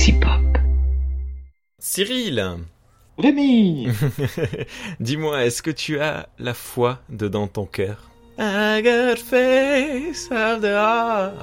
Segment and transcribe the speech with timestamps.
[0.00, 0.40] Sexy Pop.
[1.78, 2.42] Cyril
[3.18, 3.86] Rémi
[5.00, 8.10] Dis-moi, est-ce que tu as la foi dedans ton cœur?
[8.38, 11.34] I got face of the heart.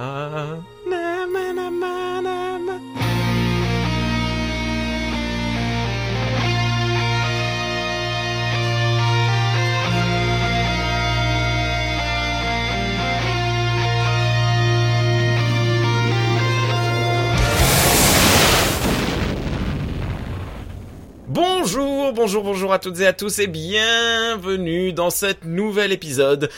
[21.39, 26.49] Bonjour, bonjour, bonjour à toutes et à tous et bienvenue dans cet nouvel épisode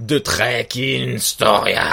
[0.00, 0.66] de Trek
[1.18, 1.84] Storia.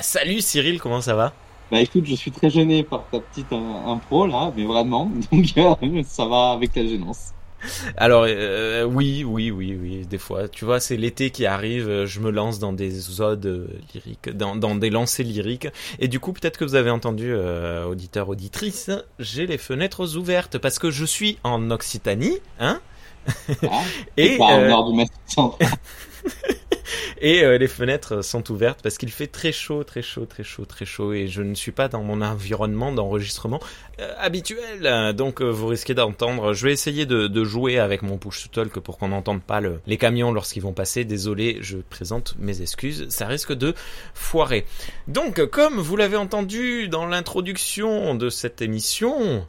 [0.00, 1.32] Salut Cyril, comment ça va?
[1.72, 5.46] Bah écoute, je suis très gêné par ta petite euh, impro là, mais vraiment, donc
[5.56, 7.34] euh, ça va avec la gênance.
[7.96, 10.48] Alors euh, oui, oui, oui, oui, des fois.
[10.48, 14.30] Tu vois, c'est l'été qui arrive, euh, je me lance dans des odes euh, lyriques,
[14.30, 15.68] dans, dans des lancers lyriques.
[15.98, 20.58] Et du coup, peut-être que vous avez entendu, euh, auditeur, auditrice, j'ai les fenêtres ouvertes
[20.58, 22.80] parce que je suis en Occitanie, hein
[23.62, 23.82] Ah,
[24.16, 25.04] Et, pas au euh, nord du.
[27.20, 30.64] Et euh, les fenêtres sont ouvertes parce qu'il fait très chaud, très chaud, très chaud,
[30.64, 33.60] très chaud et je ne suis pas dans mon environnement d'enregistrement
[34.00, 35.14] euh, habituel.
[35.14, 36.54] Donc euh, vous risquez d'entendre.
[36.54, 39.80] Je vais essayer de, jouer avec mon push to talk pour qu'on n'entende pas le-
[39.86, 41.04] les camions lorsqu'ils vont passer.
[41.04, 43.06] Désolé, je présente mes excuses.
[43.10, 43.74] Ça risque de
[44.14, 44.64] foirer.
[45.06, 49.46] Donc comme vous l'avez entendu dans l'introduction de cette émission,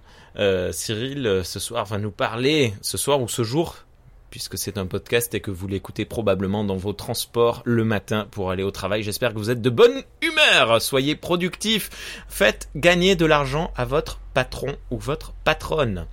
[0.71, 3.85] Cyril ce soir va nous parler ce soir ou ce jour
[4.31, 8.49] puisque c'est un podcast et que vous l'écoutez probablement dans vos transports le matin pour
[8.49, 9.03] aller au travail.
[9.03, 10.81] J'espère que vous êtes de bonne humeur.
[10.81, 12.25] Soyez productifs.
[12.27, 16.07] Faites gagner de l'argent à votre patron ou votre patronne.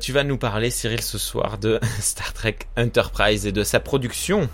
[0.00, 4.48] Tu vas nous parler, Cyril, ce soir de Star Trek Enterprise et de sa production.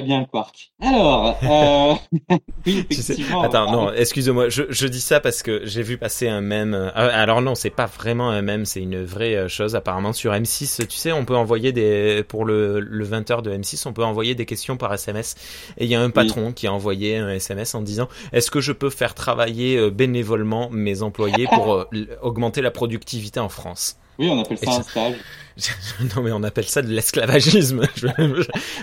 [0.00, 0.72] Très bien, Quark.
[0.80, 1.94] Alors, euh...
[2.66, 3.42] oui, effectivement.
[3.42, 6.72] Attends, non, excuse-moi, je, je dis ça parce que j'ai vu passer un mème.
[6.72, 9.76] euh, alors non, c'est pas vraiment un mème, c'est une vraie euh, chose.
[9.76, 13.86] Apparemment sur M6, tu sais, on peut envoyer des pour le, le 20h de M6,
[13.86, 15.34] on peut envoyer des questions par SMS.
[15.76, 18.60] Et il y a un patron qui a envoyé un SMS en disant Est-ce que
[18.60, 21.86] je peux faire travailler euh, bénévolement mes employés pour
[22.22, 23.98] augmenter la productivité en France?
[24.20, 25.14] Oui, on appelle ça un stage.
[26.16, 27.80] non mais on appelle ça de l'esclavagisme.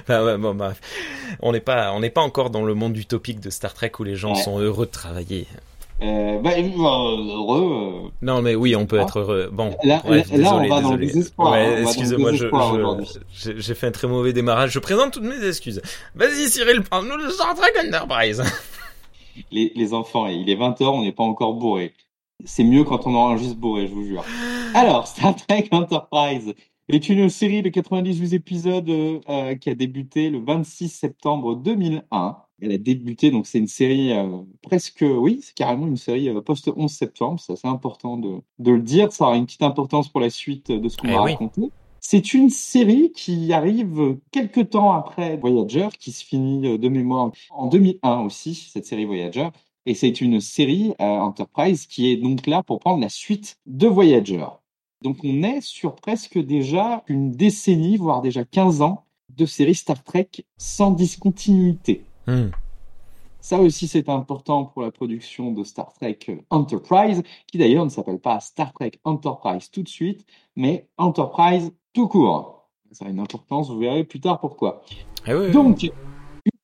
[0.02, 0.80] Enfin, ouais, bon, bref.
[1.42, 4.04] on n'est pas, on n'est pas encore dans le monde utopique de Star Trek où
[4.04, 4.42] les gens Ouais.
[4.42, 5.48] sont heureux de travailler.
[6.02, 8.12] Euh, bah, euh, heureux.
[8.22, 9.04] Non mais oui, on peut Ah.
[9.04, 9.50] être heureux.
[9.52, 11.08] Bon, Là, bref, là, là, on désolé, va dans le désolé.
[11.08, 14.72] désespoir, hein, Ouais, le excusez-moi, j'ai j'ai fait un très mauvais démarrage.
[14.72, 15.82] Je présente toutes mes excuses.
[16.14, 18.44] Vas-y Cyril, parle-nous de Star Trek Enterprise.
[19.52, 21.94] Les, les enfants, il est 20h, on n'est pas encore bourré.
[22.46, 24.24] C'est mieux quand on enregistre bourré, je vous jure.
[24.74, 26.54] Alors, Star Trek Enterprise
[26.90, 32.38] est une série de 98 épisodes euh, euh, qui a débuté le 26 septembre 2001.
[32.62, 36.42] Elle a débuté, donc c'est une série euh, presque, oui, c'est carrément une série euh,
[36.42, 40.22] post-11 septembre, c'est assez important de, de le dire, ça aura une petite importance pour
[40.22, 41.32] la suite de ce qu'on Eh va oui.
[41.34, 41.70] raconter.
[42.00, 47.68] C'est une série qui arrive quelques temps après Voyager, qui se finit de mémoire en
[47.68, 49.50] 2001 aussi, cette série Voyager.
[49.88, 53.88] Et c'est une série euh, Enterprise qui est donc là pour prendre la suite de
[53.88, 54.46] Voyager.
[55.02, 60.04] Donc on est sur presque déjà une décennie, voire déjà 15 ans de série Star
[60.04, 62.04] Trek sans discontinuité.
[62.28, 62.50] Hmm.
[63.40, 67.90] Ça aussi, c'est important pour la production de Star Trek euh, Enterprise, qui d'ailleurs ne
[67.90, 70.26] s'appelle pas Star Trek Enterprise tout de suite,
[70.58, 72.68] mais Enterprise tout court.
[72.92, 74.82] Ça a une importance, vous verrez plus tard pourquoi.
[75.26, 75.52] Eh oui.
[75.52, 75.90] Donc,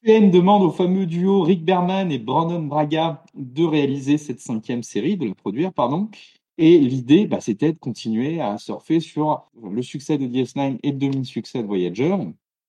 [0.03, 5.16] UPN demande au fameux duo Rick Berman et Brandon Braga de réaliser cette cinquième série,
[5.16, 6.09] de la produire, pardon.
[6.58, 10.97] Et l'idée, bah, c'était de continuer à surfer sur le succès de DS9 et le
[10.97, 12.16] demi-succès de Voyager.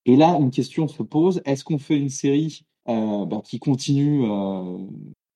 [0.07, 4.25] Et là, une question se pose, est-ce qu'on fait une série euh, bah, qui continue
[4.25, 4.79] euh,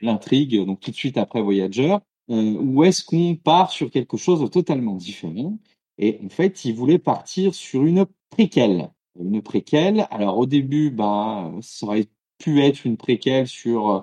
[0.01, 1.97] l'intrigue, donc tout de suite après Voyager,
[2.31, 5.59] euh, ou est-ce qu'on part sur quelque chose de totalement différent?
[5.99, 10.07] Et en fait, ils voulaient partir sur une préquelle une préquelle.
[10.11, 12.09] Alors au début, bah, ça aurait
[12.39, 14.01] pu être une préquelle sur euh,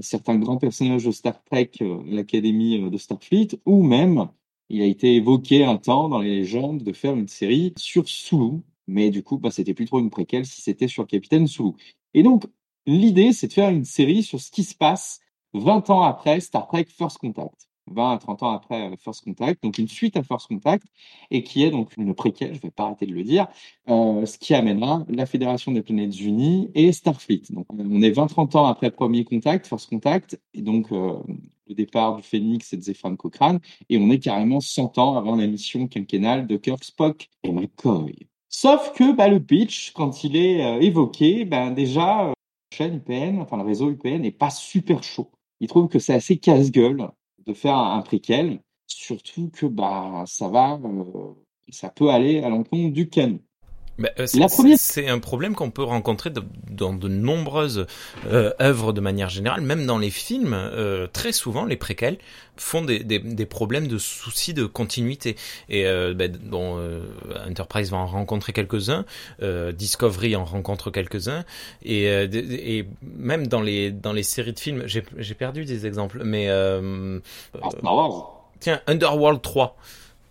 [0.00, 4.28] certains grands personnages de Star Trek, euh, l'Académie euh, de Starfleet, ou même
[4.68, 8.60] il a été évoqué un temps dans les légendes de faire une série sur Sulu,
[8.86, 11.72] mais du coup, bah, c'était plus trop une préquelle si c'était sur Capitaine Sulu.
[12.14, 12.44] Et donc
[12.86, 15.20] l'idée, c'est de faire une série sur ce qui se passe
[15.54, 17.67] 20 ans après Star Trek First Contact.
[17.92, 20.86] 20 à 30 ans après euh, First Contact, donc une suite à First Contact,
[21.30, 23.46] et qui est donc une préquelle, je vais pas arrêter de le dire,
[23.88, 27.42] euh, ce qui amènera la Fédération des Planètes Unies et Starfleet.
[27.50, 31.14] Donc, on est 20-30 ans après Premier Contact, First Contact, et donc euh,
[31.68, 35.36] le départ du Phoenix et de Zefran Cochrane, et on est carrément 100 ans avant
[35.36, 38.28] la mission quinquennale de Kirk, Spock et McCoy.
[38.48, 42.32] Sauf que bah, le pitch, quand il est euh, évoqué, ben déjà, euh,
[42.72, 45.30] la chaîne UPN, enfin le réseau UPN, n'est pas super chaud.
[45.60, 47.08] Il trouve que c'est assez casse-gueule
[47.48, 48.60] de faire un, préquel.
[48.86, 50.78] surtout que bah ça va,
[51.70, 53.40] ça peut aller à l'encontre du canon.
[53.98, 54.26] Bah, euh,
[54.76, 56.30] c'est un problème qu'on peut rencontrer
[56.70, 57.86] dans de nombreuses
[58.26, 60.54] euh, œuvres de manière générale, même dans les films.
[60.54, 62.18] Euh, très souvent, les préquels
[62.56, 65.36] font des, des, des, problèmes de soucis de continuité.
[65.68, 67.00] Et euh, ben, bon, euh,
[67.48, 69.04] Enterprise va en rencontrer quelques-uns,
[69.72, 71.44] Discovery en rencontre quelques-uns,
[71.84, 76.48] et, et même dans les dans les séries de films, j'ai perdu des exemples, mais
[78.60, 79.76] tiens, Underworld 3.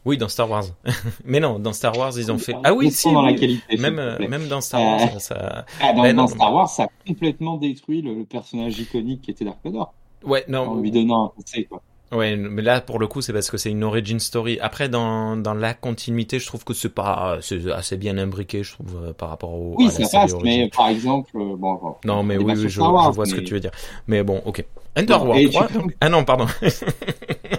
[0.08, 0.64] Oui, dans Star Wars.
[1.26, 2.56] mais non, dans Star Wars, ils ont fait.
[2.64, 3.12] Ah oui, si.
[3.12, 5.66] Dans la qualité, même, euh, même dans Star Wars, euh, ça.
[5.82, 9.58] Ah, dans, ben Star Wars, ça a complètement détruit le, personnage iconique qui était Dark
[9.66, 9.94] Vador.
[10.24, 10.62] Ouais, non.
[10.62, 11.82] En lui donnant un conseil, quoi.
[12.14, 14.60] Ouais, mais là pour le coup c'est parce que c'est une origin story.
[14.62, 18.76] Après dans, dans la continuité, je trouve que c'est pas c'est assez bien imbriqué, je
[18.76, 19.76] trouve euh, par rapport au.
[19.78, 21.58] Oui, ça passe, mais par exemple, bon.
[21.58, 23.72] bon non, mais oui, je, je, vois ce que tu veux dire.
[24.08, 24.64] Mais bon, ok.
[24.96, 25.68] Underworld 3.
[26.00, 26.46] Ah non, pardon.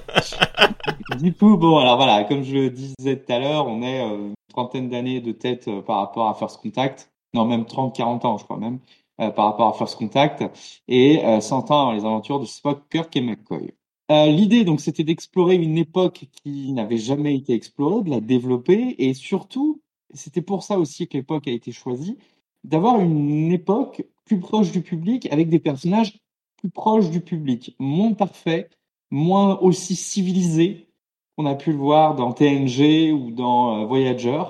[1.20, 4.28] du coup, bon, alors voilà, comme je le disais tout à l'heure, on est euh,
[4.28, 7.10] une trentaine d'années de tête euh, par rapport à First Contact.
[7.34, 8.78] Non, même 30, 40 ans, je crois même,
[9.20, 10.44] euh, par rapport à First Contact.
[10.88, 13.74] Et 100 ans dans les aventures de Spock, Kirk et McCoy.
[14.10, 19.12] L'idée, donc, c'était d'explorer une époque qui n'avait jamais été explorée, de la développer, et
[19.12, 19.82] surtout,
[20.14, 22.16] c'était pour ça aussi que l'époque a été choisie,
[22.64, 26.18] d'avoir une époque plus proche du public, avec des personnages
[26.56, 28.70] plus proches du public, moins parfaits,
[29.10, 30.88] moins aussi civilisés
[31.36, 34.42] qu'on a pu le voir dans TNG ou dans euh, Voyager.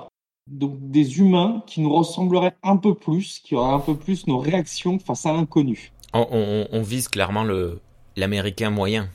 [0.47, 4.39] Donc des humains qui nous ressembleraient un peu plus, qui auraient un peu plus nos
[4.39, 5.93] réactions face à l'inconnu.
[6.15, 7.81] On, vise clairement le
[8.17, 9.11] l'américain moyen.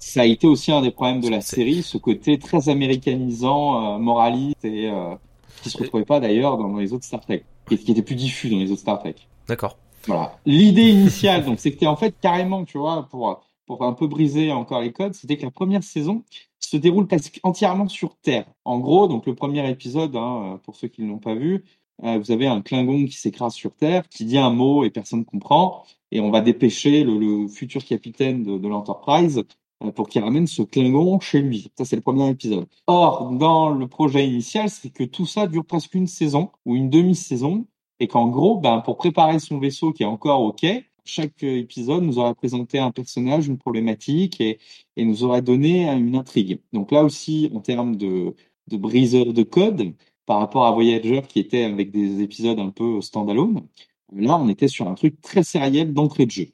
[0.00, 3.98] Ça a été aussi un des problèmes de la série, ce côté très américanisant, euh,
[3.98, 5.14] moraliste et euh,
[5.62, 8.50] qui se retrouvait pas d'ailleurs dans les autres Star Trek, qui, qui était plus diffus
[8.50, 9.14] dans les autres Star Trek.
[9.46, 9.76] D'accord.
[10.06, 10.36] Voilà.
[10.44, 13.44] L'idée initiale, donc, c'était en fait carrément, tu vois, pour
[13.80, 16.22] un peu briser encore les codes, c'était que la première saison
[16.58, 18.46] se déroule presque entièrement sur Terre.
[18.64, 21.64] En gros, donc le premier épisode, hein, pour ceux qui ne l'ont pas vu,
[22.04, 25.20] euh, vous avez un Klingon qui s'écrase sur Terre, qui dit un mot et personne
[25.20, 29.44] ne comprend, et on va dépêcher le, futur capitaine de, l'Enterprise
[29.82, 31.70] euh, pour qu'il ramène ce Klingon chez lui.
[31.76, 32.66] Ça, c'est le premier épisode.
[32.86, 36.90] Or, dans le projet initial, c'est que tout ça dure presque une saison ou une
[36.90, 37.66] demi-saison,
[38.00, 42.02] et qu'en gros, ben, pour préparer son vaisseau qui est encore au quai, chaque épisode
[42.04, 44.58] nous aurait présenté un personnage, une problématique et,
[44.96, 46.60] nous aurait donné une intrigue.
[46.72, 48.34] Donc là aussi, en termes de,
[48.68, 49.94] de briseur de code,
[50.26, 53.66] par rapport à Voyager qui était avec des épisodes un peu standalone,
[54.14, 56.48] là on était sur un truc très sériel d'entrée de jeu.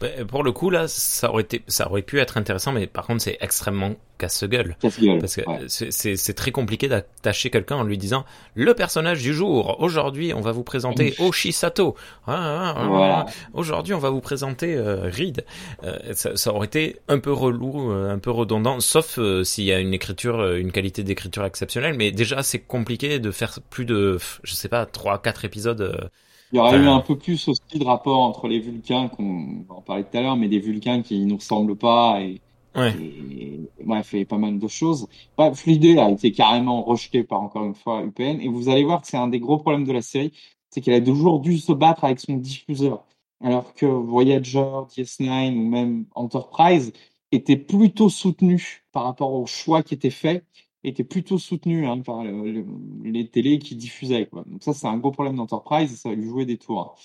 [0.00, 3.06] Bah, pour le coup, là, ça aurait, été, ça aurait pu être intéressant, mais par
[3.06, 4.76] contre, c'est extrêmement casse-gueule.
[4.80, 8.24] Parce que c'est très compliqué d'attacher quelqu'un en lui disant
[8.54, 9.76] le personnage du jour.
[9.80, 11.96] Aujourd'hui, on va vous présenter Oshisato.
[12.26, 15.44] Ah, ah, ah, Aujourd'hui, on va vous présenter euh, Reed.
[15.84, 19.80] Euh, ça, aurait été un peu relou, euh, un peu redondant, sauf s'il y a
[19.80, 21.94] une écriture, une qualité d'écriture exceptionnelle.
[21.94, 26.10] Mais déjà, c'est compliqué de faire plus de, je sais pas, trois, quatre épisodes
[26.52, 29.76] il y aurait eu un peu plus aussi de rapport entre les Vulcains, qu'on va
[29.76, 32.42] en parler tout à l'heure, mais des Vulcains qui nous ressemblent pas et,
[32.76, 32.94] ouais.
[33.00, 35.08] et, bref, pas mal de choses.
[35.38, 39.00] Bref, l'idée a été carrément rejetée par encore une fois UPN et vous allez voir
[39.00, 40.32] que c'est un des gros problèmes de la série,
[40.68, 43.04] c'est qu'elle a toujours dû se battre avec son diffuseur.
[43.42, 46.92] Alors que Voyager, DS9 ou même Enterprise
[47.32, 50.44] étaient plutôt soutenus par rapport au choix qui était fait
[50.84, 54.26] était plutôt soutenu hein, par les télés qui diffusaient.
[54.26, 54.44] Quoi.
[54.46, 56.96] Donc ça, c'est un gros problème d'Enterprise et ça a lui jouer des tours.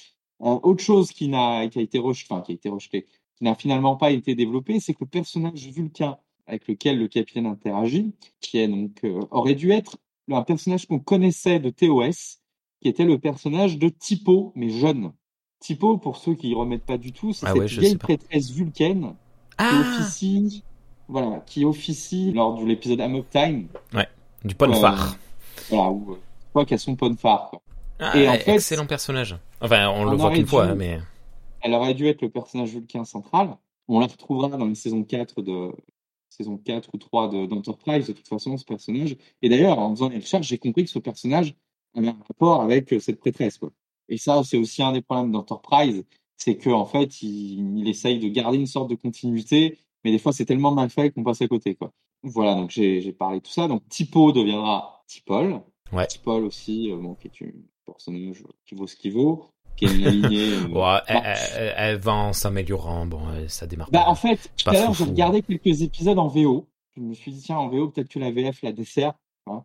[0.41, 3.05] Euh, autre chose qui, n'a, qui a été rejeté, enfin, qui a été rejeté,
[3.35, 6.17] qui n'a finalement pas été développé, c'est que le personnage Vulcain
[6.47, 9.97] avec lequel le capitaine interagit, qui est donc euh, aurait dû être
[10.31, 12.39] un personnage qu'on connaissait de TOS,
[12.81, 15.11] qui était le personnage de Typo, mais jeune.
[15.59, 19.15] Typo, pour ceux qui ne remettent pas du tout, c'est ah cette vieille prêtresse vulcaine
[19.57, 20.63] ah qui officie
[21.07, 23.67] voilà, qui officie lors de l'épisode Amok Time.
[23.93, 24.07] Ouais,
[24.43, 25.13] du Ponfar.
[25.13, 25.15] Euh,
[25.69, 26.17] voilà, où
[26.53, 27.51] quoi qu'à son Ponfar.
[27.99, 29.37] Ah, et en fait, excellent personnage.
[29.61, 30.99] Enfin, on, le voit qu'une fois, mais.
[31.61, 33.57] Elle aurait dû être le personnage vulcain central.
[33.87, 35.71] On la retrouvera dans la saison 4 de
[36.29, 39.15] saison 4 ou 3 d'Enterprise, de, toute façon, ce personnage.
[39.41, 41.55] Et d'ailleurs, en faisant les recherches, j'ai compris que ce personnage
[41.95, 43.57] avait un rapport avec euh, cette prêtresse.
[43.57, 43.71] Quoi.
[44.09, 48.19] Et ça, c'est aussi un des problèmes d'Enterprise, c'est qu'en en fait, il, il, essaye
[48.19, 51.41] de garder une sorte de continuité mais des fois c'est tellement mal fait qu'on passe
[51.41, 51.91] à côté quoi.
[52.23, 53.67] Voilà, donc j'ai parlé de tout ça.
[53.67, 55.61] Donc Tipo deviendra Tipol.
[55.91, 56.07] Ouais.
[56.07, 59.89] Tipol aussi, euh, bon, qui est une personnage qui vaut ce qu'il vaut, qui est
[59.89, 60.47] une lignée.
[60.57, 60.99] Euh, ouais,
[61.77, 63.89] elle, va en s'améliorant, bon, euh, ça démarre.
[63.91, 66.67] Bah, en fait, tout à l'heure, j'ai regardé quelques épisodes en VO.
[66.95, 69.13] Je me suis dit, tiens, en VO, peut-être que la VF la dessert.
[69.49, 69.63] Hein.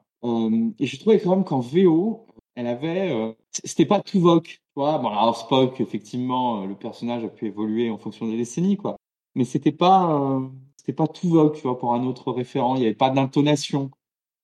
[0.79, 3.35] et je trouvais quand même qu'en VO, elle avait.
[3.51, 4.45] C'était pas tout vogue.
[4.45, 8.77] Tu vois, bon, alors Spock, effectivement, le personnage a pu évoluer en fonction des décennies,
[8.77, 8.97] quoi
[9.35, 10.41] mais c'était pas euh,
[10.77, 12.77] c'était pas tout vogue, tu vois, pour un autre référent.
[12.77, 13.91] Il n'y avait pas d'intonation.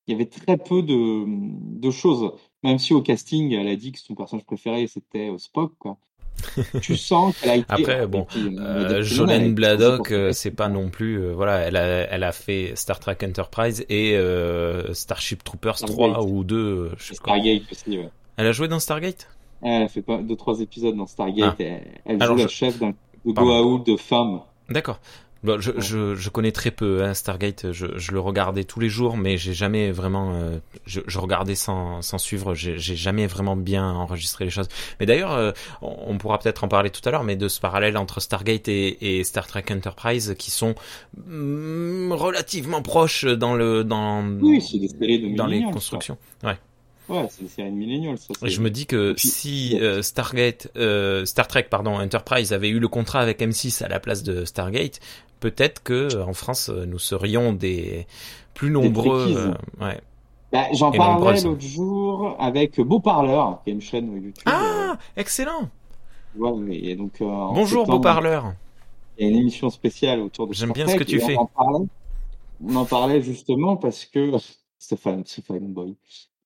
[0.06, 2.32] Il y avait très peu de, de choses.
[2.64, 5.98] Même si au casting, elle a dit que son personnage préféré c'était euh, Spock, quoi.
[6.82, 7.66] tu sens qu'elle a été.
[7.68, 12.32] Après, bon, euh, Jolene Bladdock, c'est pas non plus, euh, voilà, elle a, elle a
[12.32, 16.12] fait Star Trek Enterprise et euh, Starship Troopers Stargate.
[16.14, 18.10] 3 ou 2, je sais Stargate aussi, ouais.
[18.36, 19.28] Elle a joué dans Stargate?
[19.62, 21.56] Elle a fait pas deux trois épisodes dans Stargate.
[21.58, 21.62] Ah.
[21.64, 22.48] Elle, elle joue la je...
[22.48, 22.94] chef d'un
[23.26, 24.42] Goa'uld de femmes.
[24.68, 25.00] D'accord.
[25.44, 27.70] Bon, je, je, je, connais très peu hein, Stargate.
[27.70, 30.34] Je, je, le regardais tous les jours, mais j'ai jamais vraiment.
[30.34, 32.54] Euh, je, je, regardais sans, sans suivre.
[32.54, 34.68] J'ai jamais vraiment bien enregistré les choses.
[34.98, 37.96] Mais d'ailleurs, euh, on, pourra peut-être en parler tout à l'heure, mais de ce parallèle
[37.96, 40.74] entre Stargate et, et Star Trek Enterprise, qui sont
[41.16, 46.18] mm, relativement proches dans le dans oui, des séries de dans les constructions.
[46.42, 46.58] Ouais.
[47.08, 48.18] Ouais, c'est une série milléniale.
[48.18, 52.68] Ça, je me dis que puis, si euh, Stargate, euh, Star Trek, pardon, Enterprise avait
[52.68, 55.00] eu le contrat avec M6 à la place de Stargate,
[55.40, 58.06] peut-être que en France nous serions des
[58.58, 59.26] plus nombreux.
[59.26, 60.00] Des euh, ouais.
[60.52, 64.42] Bah, J'en parlais l'autre jour avec Beau Parleur, qui est une chaîne YouTube.
[64.46, 64.96] Ah, euh...
[65.16, 65.70] excellent.
[66.36, 68.54] Ouais, et donc, euh, Bonjour Beau Parleur.
[69.18, 70.54] Il y a une émission spéciale autour de.
[70.54, 71.36] J'aime bien ce que tu fais.
[71.36, 71.86] On en, parlait,
[72.64, 74.32] on en parlait justement parce que
[74.78, 75.96] Stéphane, Stéphane Boy.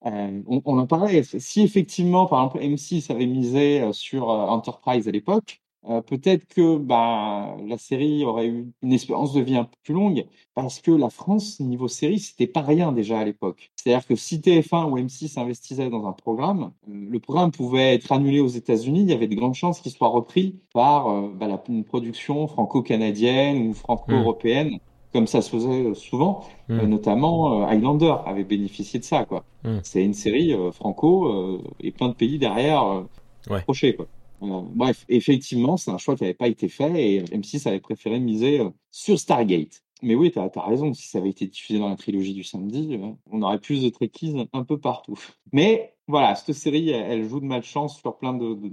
[0.06, 1.22] Euh, on, en parlait.
[1.22, 7.56] Si effectivement, par exemple, M6 avait misé sur Enterprise à l'époque, euh, peut-être que bah,
[7.66, 11.10] la série aurait eu une espérance de vie un peu plus longue, parce que la
[11.10, 13.72] France, niveau série, c'était pas rien déjà à l'époque.
[13.74, 18.12] C'est-à-dire que si TF1 ou M6 investissaient dans un programme, euh, le programme pouvait être
[18.12, 21.62] annulé aux États-Unis, il y avait de grandes chances qu'il soit repris par euh, bah,
[21.68, 24.78] une production franco-canadienne ou franco-européenne.
[25.12, 26.82] Comme ça se faisait souvent, mmh.
[26.86, 29.24] notamment Highlander avait bénéficié de ça.
[29.26, 29.44] quoi.
[29.62, 29.78] Mmh.
[29.82, 33.04] C'est une série franco et plein de pays derrière
[33.50, 33.62] ouais.
[33.66, 34.06] Quoi.
[34.42, 38.18] Euh, bref, effectivement, c'est un choix qui n'avait pas été fait et M6 avait préféré
[38.18, 39.82] miser euh, sur Stargate.
[40.02, 42.42] Mais oui, tu as, as, raison, si ça avait été diffusé dans la trilogie du
[42.42, 45.18] samedi, euh, on aurait plus de trekkies un peu partout.
[45.52, 48.70] Mais voilà, cette série, elle, elle joue de malchance sur plein de, de,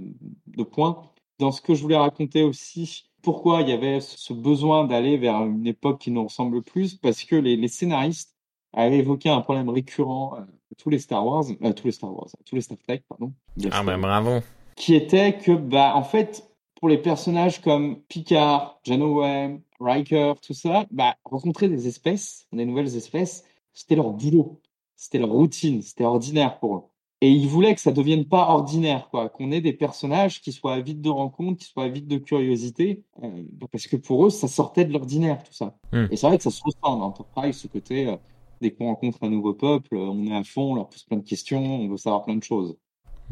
[0.48, 1.02] de, points.
[1.38, 5.44] Dans ce que je voulais raconter aussi, pourquoi il y avait ce besoin d'aller vers
[5.44, 8.36] une époque qui nous ressemble plus, parce que les, les scénaristes
[8.72, 10.46] avaient évoqué un problème récurrent à
[10.78, 13.32] tous les Star Wars, euh, tous les Star Wars, tous les Star Trek, pardon.
[13.70, 14.40] Ah ben bravo
[14.80, 20.86] qui était que, bah, en fait, pour les personnages comme Picard, Janeway, Riker, tout ça,
[20.90, 24.62] bah, rencontrer des espèces, des nouvelles espèces, c'était leur boulot,
[24.96, 26.82] c'était leur routine, c'était ordinaire pour eux.
[27.22, 30.72] Et ils voulaient que ça devienne pas ordinaire, quoi, qu'on ait des personnages qui soient
[30.72, 34.86] avides de rencontres, qui soient avides de curiosité, euh, parce que pour eux, ça sortait
[34.86, 35.76] de l'ordinaire, tout ça.
[35.92, 36.06] Mm.
[36.10, 38.16] Et c'est vrai que ça se ressent dans Enterprise, ce côté, euh,
[38.62, 41.24] dès qu'on rencontre un nouveau peuple, on est à fond, on leur pose plein de
[41.24, 42.76] questions, on veut savoir plein de choses.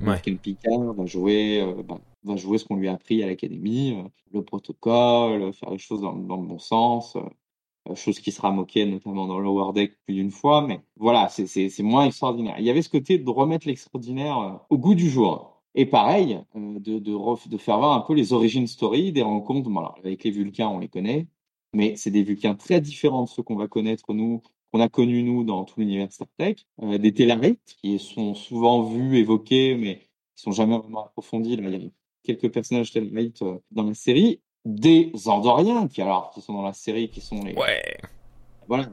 [0.00, 0.20] Ouais.
[0.22, 3.98] Ken Picard va jouer, euh, bah, va jouer ce qu'on lui a appris à l'académie,
[3.98, 7.20] euh, le protocole, faire les choses dans, dans le bon sens, euh,
[7.94, 12.06] chose qui sera moquée notamment dans Lower Deck plus d'une fois, mais voilà, c'est moins
[12.06, 12.56] extraordinaire.
[12.58, 15.62] Il y avait ce côté de remettre l'extraordinaire euh, au goût du jour.
[15.74, 19.70] Et pareil, euh, de, de, faire voir un peu les origines story des rencontres.
[19.70, 21.26] Bon, alors, avec les Vulcains, on les connaît,
[21.72, 24.42] mais c'est des Vulcains très différents de ceux qu'on va connaître nous
[24.72, 28.82] qu'on a connu nous dans tout l'univers Star Trek, euh, des Tellarites qui sont souvent
[28.82, 30.00] vus, évoqués, mais
[30.36, 31.56] qui sont jamais vraiment approfondis.
[31.56, 31.90] Là, il y a
[32.22, 36.72] quelques personnages Tellarites euh, dans la série, des Andoriens qui alors qui sont dans la
[36.72, 37.98] série, qui sont les ouais.
[38.66, 38.86] Voilà,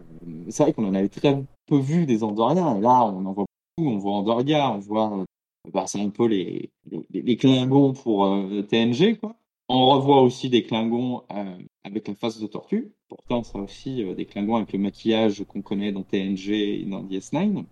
[0.50, 2.78] c'est vrai qu'on en avait très peu vu des Andoriens.
[2.78, 3.46] Et là, on en voit
[3.78, 3.90] beaucoup.
[3.90, 5.26] On voit Andoria, on voit, euh,
[5.74, 9.36] bah, c'est un peu les les, les Klingons pour euh, TNG quoi.
[9.68, 12.92] On revoit aussi des Klingons euh, avec la face de tortue.
[13.10, 17.04] Pourtant, ça aussi euh, des Klingons avec le maquillage qu'on connaît dans TNG et dans
[17.04, 17.66] DS9.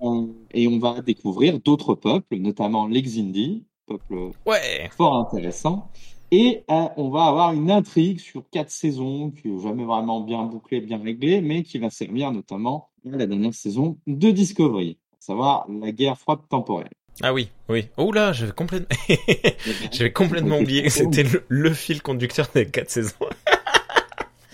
[0.00, 4.88] on, et on va découvrir d'autres peuples, notamment les Xindi, peuple ouais.
[4.90, 5.88] fort intéressant.
[6.30, 10.44] Et euh, on va avoir une intrigue sur quatre saisons qui n'est jamais vraiment bien
[10.44, 15.16] bouclée, bien réglée, mais qui va servir notamment à la dernière saison de Discovery, à
[15.20, 16.90] savoir la guerre froide temporelle.
[17.22, 17.88] Ah oui, oui.
[17.96, 18.96] Oh là, j'avais complètement,
[19.92, 23.16] j'avais complètement oublié que c'était le, le, fil conducteur des quatre saisons.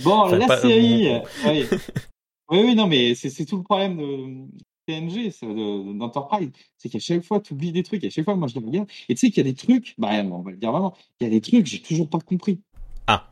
[0.03, 1.67] bon, enfin, la pas, série, euh, oui.
[2.51, 4.47] oui, oui, non, mais c'est tout le problème de
[4.87, 5.33] TNG,
[5.97, 8.05] d'Enterprise, c'est qu'à chaque fois, tu oublies des trucs.
[8.05, 8.89] À chaque fois, moi, je les regarde.
[9.09, 11.25] Et tu sais qu'il y a des trucs, bah, on va le dire vraiment, il
[11.25, 12.61] y a des trucs, j'ai toujours pas compris.
[13.07, 13.31] Ah.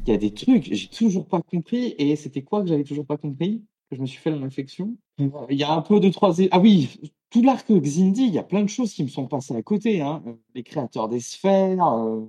[0.00, 1.94] Il y a des trucs, j'ai toujours pas compris.
[1.98, 3.62] Et c'était quoi que j'avais toujours pas compris?
[3.90, 4.96] Que je me suis fait la réflexion?
[5.18, 6.34] Il y a un peu de trois.
[6.50, 9.54] Ah oui, tout l'arc Xindi, il y a plein de choses qui me sont passées
[9.56, 10.00] à côté.
[10.00, 10.22] Hein.
[10.54, 11.86] Les créateurs des sphères.
[11.86, 12.26] Euh,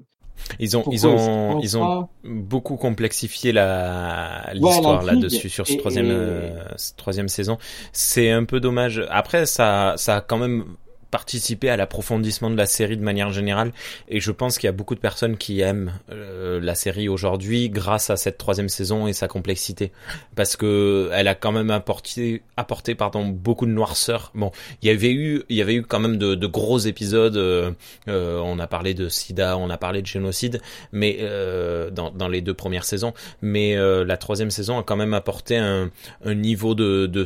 [0.59, 6.07] ils ont, ils ont, ils ont beaucoup complexifié la l'histoire ouais, là-dessus sur ce troisième,
[6.07, 6.11] et...
[6.11, 7.57] euh, cette troisième saison.
[7.91, 9.05] C'est un peu dommage.
[9.09, 10.65] Après, ça, ça a quand même
[11.11, 13.71] participer à l'approfondissement de la série de manière générale.
[14.09, 17.69] Et je pense qu'il y a beaucoup de personnes qui aiment euh, la série aujourd'hui
[17.69, 19.91] grâce à cette troisième saison et sa complexité.
[20.35, 24.31] Parce que elle a quand même apporté apporté pardon beaucoup de noirceur.
[24.35, 27.37] Bon il y avait eu il y avait eu quand même de, de gros épisodes
[27.37, 27.71] euh,
[28.07, 31.19] euh, on a parlé de sida on a parlé de génocide mais
[31.91, 33.13] dans, dans les deux premières saisons.
[33.41, 35.91] Mais la troisième saison a quand même apporté un,
[36.23, 37.25] un niveau de, de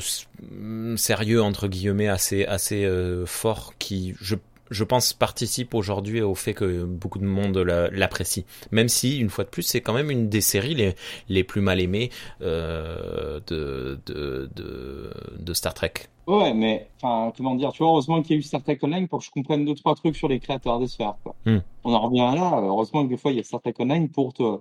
[0.97, 2.87] sérieux entre guillemets assez assez
[3.25, 4.35] fort qui, je,
[4.71, 8.45] je pense, participe aujourd'hui au fait que beaucoup de monde l'apprécie.
[8.71, 10.95] Même si, une fois de plus, c'est quand même une des séries les,
[11.27, 12.09] les plus mal aimées
[12.41, 15.93] euh, de, de, de, de, Star Trek.
[16.27, 19.07] Ouais, mais enfin, comment dire, tu vois, heureusement qu'il y a eu Star Trek Online
[19.07, 21.15] pour que je comprenne deux, trois trucs sur les créateurs des sphères.
[21.23, 21.35] Quoi.
[21.45, 21.59] Hmm.
[21.83, 24.33] On en revient là, heureusement que des fois il y a Star Trek Online pour
[24.33, 24.57] te,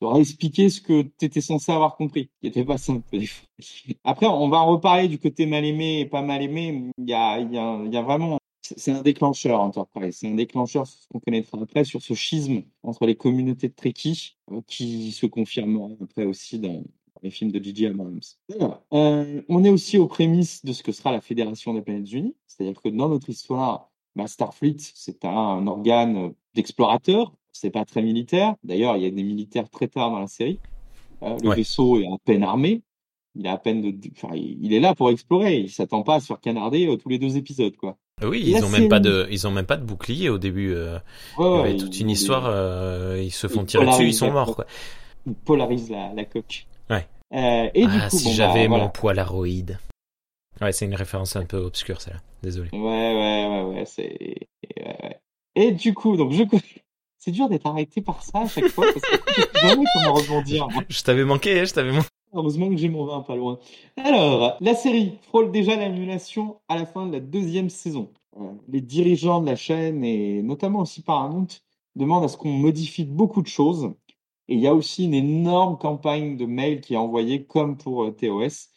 [0.00, 3.04] te réexpliquer ce que tu étais censé avoir compris, qui était pas simple
[4.02, 6.90] Après, on va en reparler du côté mal aimé et pas mal aimé.
[6.98, 10.18] Il y a, il y a, il y a vraiment c'est un déclencheur, Enterprise.
[10.20, 14.36] C'est un déclencheur, ce qu'on connaîtra après, sur ce schisme entre les communautés de Trekkies,
[14.50, 16.82] euh, qui se confirmera après aussi dans
[17.22, 17.86] les films de J.J.
[17.86, 18.20] Abrams.
[18.92, 22.34] Euh, on est aussi aux prémices de ce que sera la Fédération des planètes unies.
[22.46, 27.34] C'est-à-dire que dans notre histoire, bah, Starfleet, c'est un, organe d'explorateurs.
[27.52, 28.56] C'est pas très militaire.
[28.64, 30.58] D'ailleurs, il y a des militaires très tard dans la série.
[31.22, 32.82] Euh, le vaisseau est à peine armé.
[33.36, 35.58] Il est à peine de, enfin, il est là pour explorer.
[35.58, 37.96] Il s'attend pas à se faire canarder tous les deux épisodes, quoi.
[38.22, 40.72] Ah oui, ils ont même pas de, ils ont même pas de bouclier au début.
[40.72, 40.98] Euh,
[41.38, 42.44] il y avait toute une histoire.
[42.46, 44.66] Euh, ils se font tirer dessus, ils sont morts quoi.
[45.26, 46.66] Ils polarisent la, la coque.
[46.90, 47.06] Ouais.
[47.34, 49.78] Euh, et du ah, coup, si j'avais bah, mon poil aroïde.
[50.60, 52.20] Ouais, c'est une référence un peu obscure celle-là.
[52.42, 52.68] Désolé.
[52.72, 53.84] Ouais, ouais, ouais, ouais.
[53.84, 54.46] C'est.
[54.76, 55.20] Ouais,
[55.56, 56.44] Et du coup, donc je.
[57.18, 60.12] C'est dur d'être arrêté par ça à chaque fois parce que je sais jamais comment
[60.12, 60.68] rebondir.
[60.90, 62.08] Je t'avais manqué, hein, je t'avais manqué.
[62.34, 63.58] Heureusement que j'ai mon vin pas loin.
[63.96, 68.12] Alors, la série frôle déjà l'annulation à la fin de la deuxième saison.
[68.36, 71.46] Euh, les dirigeants de la chaîne et notamment aussi Paramount
[71.94, 73.92] demandent à ce qu'on modifie beaucoup de choses.
[74.48, 78.04] Et il y a aussi une énorme campagne de mails qui est envoyée, comme pour
[78.04, 78.68] euh, TOS,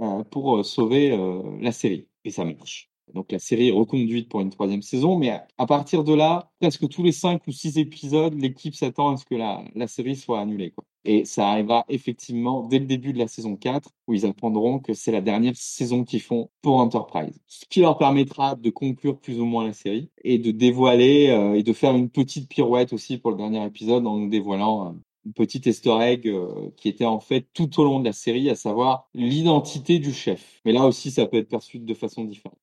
[0.00, 1.16] euh, pour sauver
[1.60, 2.08] la série.
[2.24, 2.90] Et ça marche.
[3.14, 6.88] Donc la série est reconduite pour une troisième saison, mais à partir de là, presque
[6.88, 10.74] tous les cinq ou six épisodes, l'équipe s'attend à ce que la, série soit annulée.
[11.04, 14.92] Et ça arrivera effectivement dès le début de la saison 4, où ils apprendront que
[14.92, 17.40] c'est la dernière saison qu'ils font pour Enterprise.
[17.46, 21.54] Ce qui leur permettra de conclure plus ou moins la série et de dévoiler euh,
[21.54, 24.90] et de faire une petite pirouette aussi pour le dernier épisode en nous dévoilant euh,
[25.26, 28.50] une petite easter egg euh, qui était en fait tout au long de la série,
[28.50, 30.60] à savoir l'identité du chef.
[30.64, 32.58] Mais là aussi, ça peut être perçu de façon différente.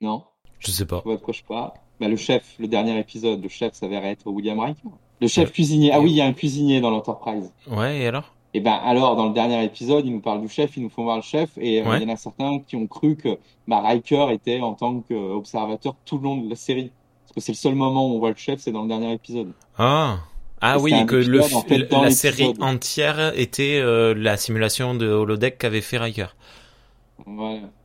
[0.00, 0.24] Non?
[0.58, 1.02] Je sais pas.
[1.06, 4.88] Je parle bah, Le chef, le dernier épisode, le chef s'avère être William Riker.
[5.20, 5.92] Le chef cuisinier.
[5.92, 7.52] Ah oui, il y a un cuisinier dans l'Enterprise.
[7.68, 8.34] Ouais, et alors?
[8.54, 10.88] Et eh ben alors, dans le dernier épisode, ils nous parlent du chef, ils nous
[10.88, 13.38] font voir le chef, et euh, il y en a certains qui ont cru que
[13.66, 16.90] bah, Riker était en tant qu'observateur tout le long de la série.
[17.24, 19.12] Parce que c'est le seul moment où on voit le chef, c'est dans le dernier
[19.12, 19.52] épisode.
[19.76, 20.20] Ah
[20.60, 21.40] ah oui, que le,
[22.02, 26.34] la série entière était euh, la simulation de holodeck qu'avait fait Riker.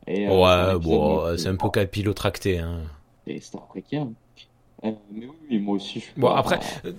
[0.06, 2.58] Et, euh, ouais, bon, c'est un peu capillotracté.
[2.58, 2.82] Hein.
[3.26, 4.08] Et Star Trekien.
[4.84, 6.00] Euh, mais oui, moi aussi.
[6.00, 6.92] Je bon, après, euh,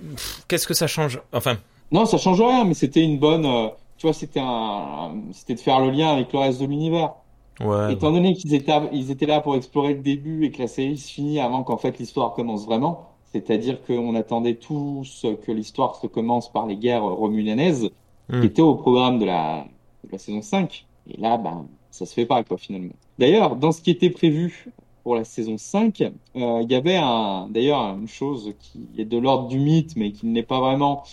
[0.47, 1.21] qu'est-ce que ça change?
[1.33, 1.57] Enfin.
[1.91, 3.45] Non, ça change rien, mais c'était une bonne.
[3.45, 3.67] Euh,
[3.97, 7.13] tu vois, c'était un, c'était de faire le lien avec le reste de l'univers.
[7.61, 7.93] Ouais.
[7.93, 10.97] Étant donné qu'ils étaient, ils étaient là pour explorer le début et que la série
[10.97, 13.11] se finit avant qu'en fait l'histoire commence vraiment.
[13.31, 17.89] C'est-à-dire qu'on attendait tous que l'histoire se commence par les guerres romulanaises,
[18.29, 18.41] hmm.
[18.41, 19.65] qui étaient au programme de la,
[20.05, 20.85] de la saison 5.
[21.09, 22.93] Et là, ben, ça se fait pas, quoi, finalement.
[23.17, 24.67] D'ailleurs, dans ce qui était prévu
[25.03, 29.17] pour la saison 5, euh, il y avait un, d'ailleurs une chose qui est de
[29.17, 31.03] l'ordre du mythe, mais qui ne l'est pas vraiment.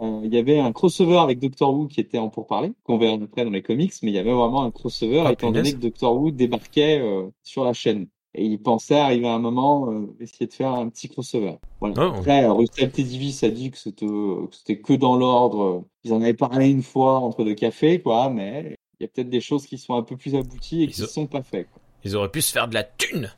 [0.00, 3.14] Euh, il y avait un crossover avec Doctor Who qui était en pourparlers, qu'on verra
[3.22, 5.78] après dans les comics, mais il y avait vraiment un crossover ah, étant donné que
[5.78, 8.08] Doctor Who débarquait euh, sur la chaîne.
[8.34, 11.56] Et il pensait arriver à un moment essayer de faire un petit crossover.
[11.80, 11.94] Voilà.
[11.98, 12.18] Oh.
[12.18, 12.48] Après.
[12.96, 15.84] Davis a dit que c'était que c'était que dans l'ordre.
[16.04, 19.30] Ils en avaient parlé une fois entre deux cafés, quoi, mais il y a peut-être
[19.30, 21.68] des choses qui sont un peu plus abouties et qui ne sont pas faites.
[21.72, 21.82] Quoi.
[22.04, 23.32] Ils auraient pu se faire de la thune.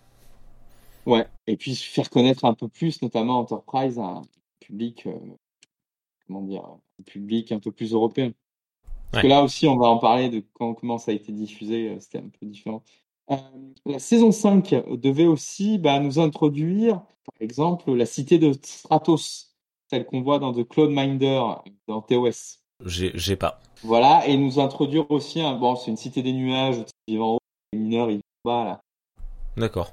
[1.06, 4.20] Ouais, et puis faire connaître un peu plus, notamment Enterprise, un
[4.60, 5.18] public, euh,
[6.26, 8.32] comment dire, un public un peu plus européen.
[9.10, 11.88] Parce que là aussi, on va en parler de quand, comment ça a été diffusé,
[11.88, 12.82] euh, c'était un peu différent.
[13.30, 13.36] Euh,
[13.86, 19.56] la saison 5 devait aussi bah, nous introduire, par exemple, la cité de Stratos,
[19.88, 21.42] celle qu'on voit dans The Cloud Minder,
[21.88, 22.63] dans TOS.
[22.84, 23.60] J'ai pas.
[23.82, 27.34] Voilà, et nous introduire aussi, un, bon, c'est une cité des nuages, ils vivent en
[27.34, 27.38] haut,
[27.72, 28.80] les mineurs, ils vivent bas, là.
[29.56, 29.92] D'accord.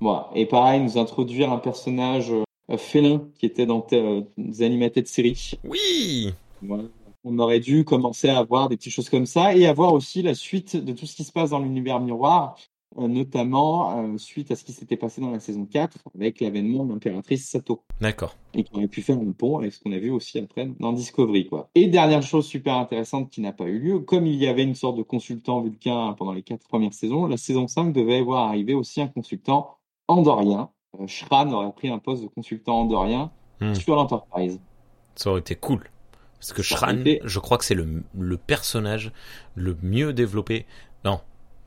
[0.00, 0.28] Voilà.
[0.34, 5.06] Et pareil, nous introduire un personnage euh, félin qui était dans euh, des animatés de
[5.06, 5.52] série.
[5.64, 6.84] Oui voilà.
[7.24, 10.34] On aurait dû commencer à avoir des petites choses comme ça et avoir aussi la
[10.34, 12.56] suite de tout ce qui se passe dans l'univers miroir
[12.96, 16.92] notamment euh, suite à ce qui s'était passé dans la saison 4 avec l'avènement de
[16.92, 17.84] l'impératrice Sato.
[18.00, 18.36] D'accord.
[18.54, 20.92] Et qui aurait pu faire un pont avec ce qu'on a vu aussi après dans
[20.92, 21.46] Discovery.
[21.48, 21.70] Quoi.
[21.74, 24.74] Et dernière chose super intéressante qui n'a pas eu lieu, comme il y avait une
[24.74, 28.74] sorte de consultant vulcain pendant les quatre premières saisons, la saison 5 devait voir arriver
[28.74, 30.70] aussi un consultant andorien.
[31.00, 33.74] Euh, Shran aurait pris un poste de consultant andorien Hmm.
[33.74, 34.58] sur l'Enterprise.
[35.16, 35.90] Ça aurait été cool.
[36.38, 39.12] Parce que Shran, je crois que c'est le, le personnage
[39.54, 40.64] le mieux développé.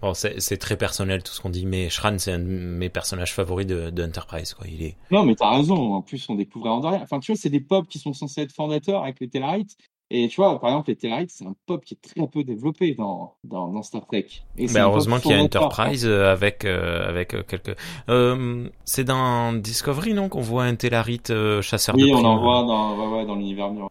[0.03, 3.33] Bon, c'est très personnel tout ce qu'on dit, mais Shran, c'est un de mes personnages
[3.33, 4.53] favoris de, de Enterprise.
[4.53, 4.67] Quoi.
[4.69, 4.97] Il est...
[5.11, 5.93] Non, mais t'as raison.
[5.93, 6.99] En plus, on découvrait Andorien.
[7.01, 9.77] Enfin, tu vois, c'est des pop qui sont censés être fondateurs avec les Tellarites.
[10.09, 12.95] Et tu vois, par exemple, les Tellarites, c'est un pop qui est très peu développé
[12.95, 14.27] dans, dans, dans Star Trek.
[14.57, 15.41] Et Bah, heureusement qu'il y a.
[15.41, 17.75] Enterprise euh, avec euh, avec euh, quelques.
[18.09, 22.39] Euh, c'est dans Discovery non qu'on voit un Tellarite euh, chasseur de Oui, on en
[22.41, 23.89] voit dans, ouais, ouais, dans l'univers miroir.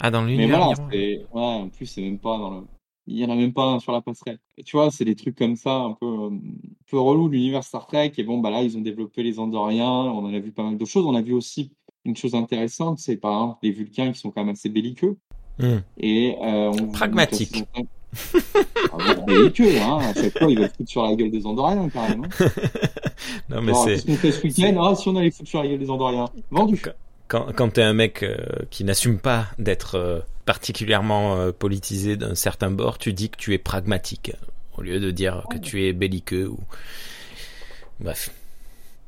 [0.00, 0.58] Ah dans Mais l'univers.
[0.58, 0.88] voilà, miroir.
[0.90, 2.66] c'est, ouais, en plus, c'est même pas dans le,
[3.06, 4.38] il y en a même pas un sur la passerelle.
[4.58, 7.64] Et tu vois, c'est des trucs comme ça, un peu, euh, un peu relou l'univers
[7.64, 8.12] Star Trek.
[8.16, 9.86] Et bon, bah là, ils ont développé les Andoriens.
[9.86, 11.06] On en a vu pas mal de choses.
[11.06, 11.72] On a vu aussi
[12.04, 15.16] une chose intéressante, c'est par exemple les Vulcains qui sont quand même assez belliqueux.
[15.58, 15.78] Hmm.
[15.98, 17.64] Et euh, on Pragmatique.
[17.74, 19.98] Ah bon, belliqueux, hein.
[19.98, 22.24] À chaque fois, ils veulent foutre sur la gueule des Andoriens, carrément.
[23.48, 24.80] Non mais c'est qu'est-ce qu'on fait ce week-end?
[24.82, 26.28] Ah, si on allait foutre sur la gueule des Andoriens.
[26.50, 26.80] Vendu.
[27.28, 28.36] Quand quand t'es un mec euh,
[28.70, 33.54] qui n'assume pas d'être euh, particulièrement euh, politisé d'un certain bord, tu dis que tu
[33.54, 34.32] es pragmatique
[34.76, 36.58] au lieu de dire que tu es belliqueux ou.
[37.98, 38.30] Bref.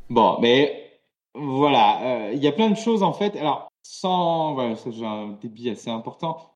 [0.09, 1.00] Bon, mais
[1.35, 3.37] voilà, il y a plein de choses en fait.
[3.37, 6.54] Alors, sans, voilà, j'ai un débit assez important.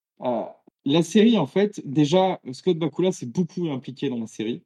[0.84, 4.62] La série, en fait, déjà, Scott Bakula s'est beaucoup impliqué dans la série.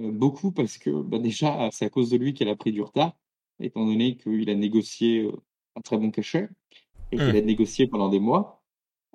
[0.00, 3.12] Beaucoup parce que, bah, déjà, c'est à cause de lui qu'elle a pris du retard,
[3.60, 5.30] étant donné qu'il a négocié
[5.76, 6.48] un très bon cachet
[7.12, 7.36] et qu'il Hmm.
[7.36, 8.62] a négocié pendant des mois,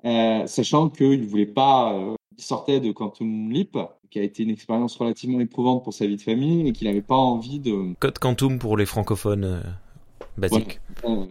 [0.04, 1.94] euh, sachant qu'il ne voulait pas.
[1.94, 3.76] euh, il sortait de Quantum Leap,
[4.10, 7.02] qui a été une expérience relativement éprouvante pour sa vie de famille, et qu'il n'avait
[7.02, 7.94] pas envie de.
[8.00, 9.62] Code Quantum pour les francophones euh,
[10.38, 10.80] basiques.
[11.04, 11.26] Euh,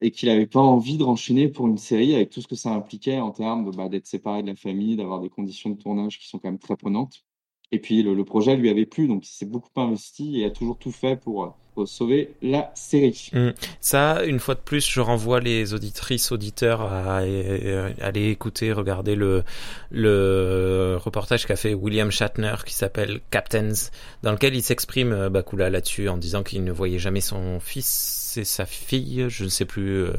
[0.00, 2.72] et qu'il n'avait pas envie de renchaîner pour une série avec tout ce que ça
[2.72, 6.18] impliquait en termes de, bah, d'être séparé de la famille, d'avoir des conditions de tournage
[6.18, 7.24] qui sont quand même très prenantes.
[7.72, 10.50] Et puis le, le projet lui avait plu, donc il s'est beaucoup investi et a
[10.50, 13.30] toujours tout fait pour, pour sauver la série.
[13.78, 19.44] Ça, une fois de plus, je renvoie les auditrices, auditeurs à, aller écouter, regarder le,
[19.92, 23.90] le reportage qu'a fait William Shatner qui s'appelle Captains,
[24.24, 28.36] dans lequel il s'exprime euh, Bakula là-dessus en disant qu'il ne voyait jamais son fils
[28.36, 30.12] et sa fille, je ne sais plus, euh,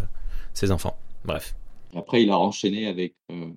[0.53, 0.97] ses enfants.
[1.25, 1.55] Bref.
[1.93, 3.47] Après, il a enchaîné avec euh,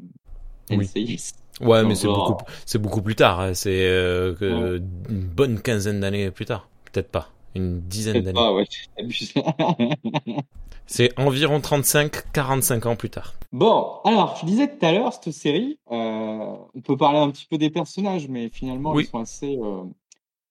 [0.71, 0.91] Oui.
[0.97, 1.35] NCIS.
[1.61, 3.39] Ouais, mais c'est beaucoup, c'est beaucoup plus tard.
[3.39, 3.55] hein.
[3.55, 6.69] C'est euh, une bonne quinzaine d'années plus tard.
[6.91, 7.31] Peut-être pas.
[7.55, 8.39] Une dizaine d'années.
[8.39, 8.65] ouais.
[10.87, 13.35] C'est environ 35-45 ans plus tard.
[13.53, 17.47] Bon, alors, je disais tout à l'heure, cette série, euh, on peut parler un petit
[17.47, 19.05] peu des personnages, mais finalement, Oui.
[19.05, 19.57] ils sont assez...
[19.57, 19.85] euh,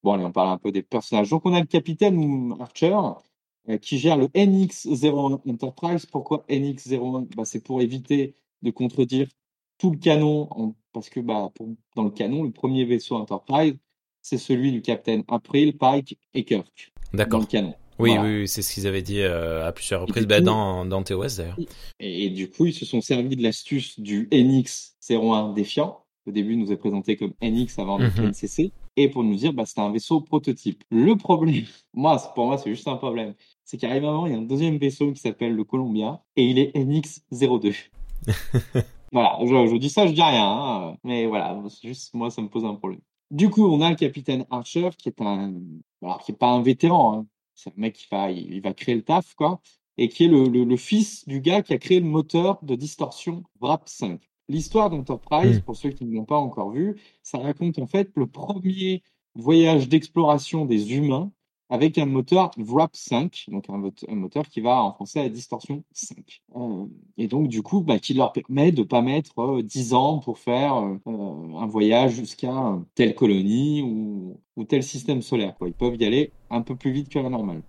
[0.04, 1.30] Bon, allez, on parle un peu des personnages.
[1.30, 2.96] Donc, on a le capitaine Archer,
[3.70, 6.06] euh, qui gère le NX-01 Enterprise.
[6.08, 8.34] Pourquoi NX-01 bah, C'est pour éviter
[8.64, 9.28] de contredire
[9.78, 13.76] tout le canon, en- parce que bah, pour- dans le canon, le premier vaisseau Enterprise,
[14.22, 17.40] c'est celui du capitaine April, Pike et Kirk, dans D'accord.
[17.42, 17.74] le canon.
[18.00, 18.24] Oui, Voilà.
[18.30, 21.04] oui, oui, c'est ce qu'ils avaient dit euh, à plusieurs reprises, bah, coup- dans, dans
[21.04, 21.58] TOS d'ailleurs.
[22.00, 26.00] Et, et du coup, ils se sont servis de l'astuce du NX-01 défiant.
[26.28, 28.30] Au début, il nous est présenté comme NX avant d'être Mhm.
[28.30, 28.72] NCC.
[28.98, 30.84] Et pour nous dire, bah, c'était un vaisseau prototype.
[30.90, 33.34] Le problème, moi, pour moi, c'est juste un problème.
[33.66, 36.46] C'est qu'arrive un moment, il y a un deuxième vaisseau qui s'appelle le Columbia et
[36.46, 37.76] il est NX-02.
[39.12, 40.44] voilà, je, je dis ça, je dis rien.
[40.46, 40.98] hein.
[41.04, 43.02] Mais voilà, c'est juste, moi, ça me pose un problème.
[43.32, 45.54] Du coup, on a le capitaine Archer qui est un,
[46.04, 47.20] alors, qui est pas un vétéran.
[47.20, 47.28] hein.
[47.56, 49.62] C'est un mec qui va, il, va créer le taf, quoi
[49.98, 52.76] et qui est le, le- le fils du gars qui a créé le moteur de
[52.76, 54.22] distorsion VRAP 5.
[54.50, 55.62] L'histoire d'Enterprise, Mm.
[55.62, 59.04] pour ceux qui ne l'ont pas encore vu, ça raconte en fait le premier
[59.36, 61.32] voyage d'exploration des humains
[61.72, 65.30] avec un moteur VRAP 5, donc un, mot- un moteur qui va en français à
[65.30, 66.44] distorsion 5.
[66.58, 66.86] Euh,
[67.18, 70.38] et donc du coup, bah, qui leur permet de pas mettre euh, 10 ans pour
[70.38, 75.56] faire euh, un voyage jusqu'à telle colonie ou, ou tel système solaire.
[75.58, 75.70] Quoi.
[75.70, 77.64] Ils peuvent y aller un peu plus vite que la normale.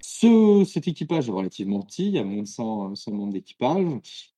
[0.00, 3.84] Ce, cet équipage est relativement petit, il y a moins de 100, 100 membres d'équipage.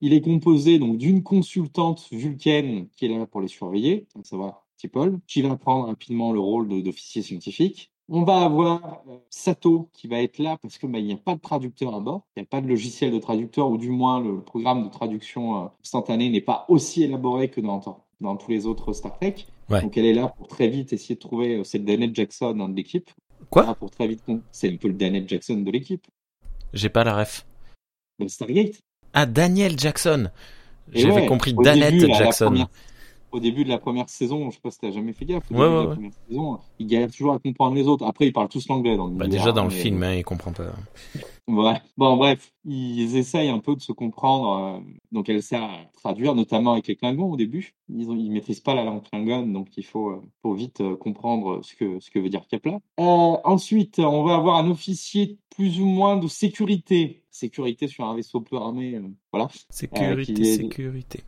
[0.00, 4.66] Il est composé donc d'une consultante vulcaine qui est là pour les surveiller, à savoir
[4.78, 7.90] Tipol, qui va prendre rapidement le rôle d'officier scientifique.
[8.10, 11.16] On va avoir euh, Sato qui va être là parce que bah, il n'y a
[11.18, 13.90] pas de traducteur à bord, il n'y a pas de logiciel de traducteur, ou du
[13.90, 17.80] moins le programme de traduction euh, instantanée n'est pas aussi élaboré que dans,
[18.20, 19.36] dans tous les autres Star Trek.
[19.68, 19.82] Ouais.
[19.82, 22.52] Donc elle est là pour très vite essayer de trouver, euh, c'est le Daniel Jackson
[22.54, 23.10] de l'équipe.
[23.50, 23.64] Quoi?
[23.66, 26.06] Là, pour très vite, c'est un peu le Daniel Jackson de l'équipe,
[26.72, 27.46] J'ai pas la ref.
[28.18, 28.80] le Stargate.
[29.12, 30.30] Ah, Daniel Jackson
[30.92, 32.46] J'avais ouais, compris Danette début, là, la Jackson.
[32.46, 32.68] première-
[33.32, 35.54] au début de la première saison, je sais pas si t'as jamais fait gaffe, au
[35.54, 35.94] Ouais, début ouais, de la ouais.
[35.94, 38.04] première saison, ils galèrent toujours à comprendre les autres.
[38.06, 40.52] Après, ils parlent tous l'anglais dans le Bah, déjà dans le film, hein, il comprend
[40.52, 40.64] pas.
[41.46, 41.80] Ouais.
[41.96, 44.80] Bon, bref, ils essayent un peu de se comprendre.
[44.84, 47.74] euh, donc, elle sert à traduire, notamment avec les Klingons au début.
[47.88, 50.94] Ils, ont, ils maîtrisent pas la langue Klingon, donc il faut, euh, faut vite euh,
[50.96, 52.76] comprendre ce que, ce que veut dire Kepler.
[53.00, 53.02] Euh,
[53.44, 57.22] ensuite, on va avoir un officier plus ou moins de sécurité.
[57.30, 58.96] Sécurité sur un vaisseau peu armé.
[58.96, 59.48] euh, voilà.
[59.70, 61.24] Sécurité, est- sécurité.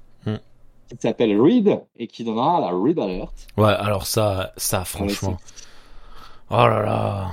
[0.90, 3.33] Qui s'appelle Reed et qui donnera la Reed Alert.
[3.57, 5.38] Ouais, alors ça, ça, franchement.
[6.50, 7.31] Oh là là.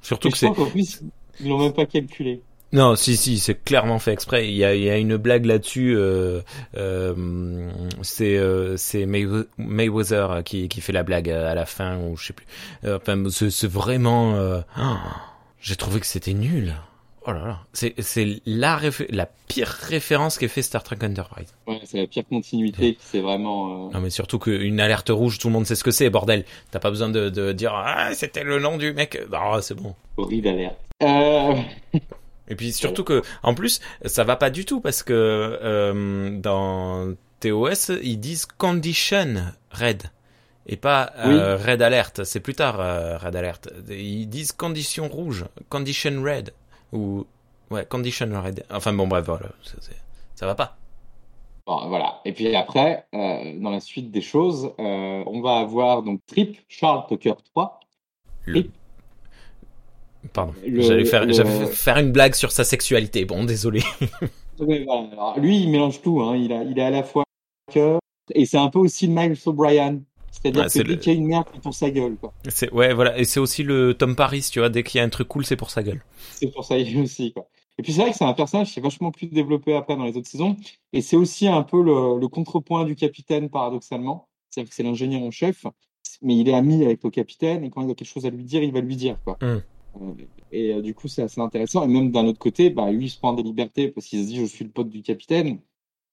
[0.00, 0.50] Surtout Et que c'est.
[0.70, 1.02] plus,
[1.40, 2.40] ils l'ont même pas calculé.
[2.72, 4.48] Non, si, si, c'est clairement fait exprès.
[4.48, 5.94] Il y a, il y a une blague là-dessus.
[5.96, 6.40] Euh,
[6.76, 7.70] euh,
[8.02, 12.26] c'est euh, c'est Maywe- Mayweather qui, qui fait la blague à la fin ou je
[12.26, 12.46] sais plus.
[12.84, 14.34] Euh, Enfin, c'est vraiment.
[14.34, 14.98] euh, ah,
[15.60, 16.74] J'ai trouvé que c'était nul.
[17.30, 21.54] Oh là là, c'est c'est la la pire référence qu'ait fait Star Trek Enterprise.
[21.66, 22.96] Ouais, c'est la pire continuité.
[23.00, 23.88] C'est vraiment.
[23.88, 26.46] euh, Non mais surtout qu'une alerte rouge, tout le monde sait ce que c'est, bordel.
[26.70, 29.18] T'as pas besoin de, de dire ah c'était le nom du mec.
[29.32, 29.94] Ah c'est bon.
[30.16, 30.76] Reed Alert.
[31.02, 31.54] Euh,
[32.48, 37.12] Et puis surtout que, en plus, ça va pas du tout parce que euh, dans
[37.40, 39.34] TOS, ils disent condition
[39.70, 40.04] red
[40.66, 42.24] et pas euh, red alert.
[42.24, 43.68] C'est plus tard euh, red alert.
[43.90, 46.52] Ils disent condition rouge, condition red
[46.92, 47.26] ou
[47.70, 48.64] ouais condition red.
[48.70, 49.76] Enfin bon bref voilà, ça,
[50.34, 50.76] ça va pas.
[51.66, 52.20] Bon, voilà.
[52.24, 56.58] Et puis après, euh, dans la suite des choses, euh, on va avoir donc Trip
[56.68, 57.80] Charles Tucker 3.
[58.46, 58.60] Le...
[58.60, 58.70] Et-
[60.32, 61.32] Pardon, Le- j'allais faire, le-
[62.00, 63.24] une blague sur sa sexualité.
[63.24, 63.82] Bon désolé.
[64.60, 65.08] Ouais, voilà.
[65.12, 66.20] Alors, lui, il mélange tout.
[66.20, 66.36] Hein.
[66.36, 67.22] Il, a, il est à la fois
[68.34, 70.00] et c'est un peu aussi le Miles O'Brien.
[70.30, 72.16] C'est-à-dire Ouais, que dès le- qu'il y a une merde, c'est pour sa gueule.
[72.16, 72.32] Quoi.
[72.72, 74.68] Ouais voilà et c'est aussi le Tom Paris, tu vois.
[74.68, 76.04] Dès qu'il y a un truc cool, c'est pour sa gueule.
[76.34, 77.32] C'est pour ça aussi.
[77.32, 77.48] Quoi.
[77.78, 80.04] Et puis c'est vrai que c'est un personnage qui est vachement plus développé après dans
[80.04, 80.56] les autres saisons.
[80.92, 84.28] Et c'est aussi un peu le, le contrepoint du capitaine, paradoxalement.
[84.50, 85.66] C'est-à-dire que c'est l'ingénieur en chef,
[86.22, 87.62] mais il est ami avec le capitaine.
[87.64, 89.16] Et quand il a quelque chose à lui dire, il va lui dire.
[89.24, 89.36] Quoi.
[89.42, 89.46] Mm.
[89.46, 90.12] Euh,
[90.52, 91.84] Et euh, du coup, c'est assez intéressant.
[91.84, 94.26] Et même d'un autre côté, bah, lui, il se prend des libertés parce qu'il se
[94.28, 95.60] dit, je suis le pote du capitaine.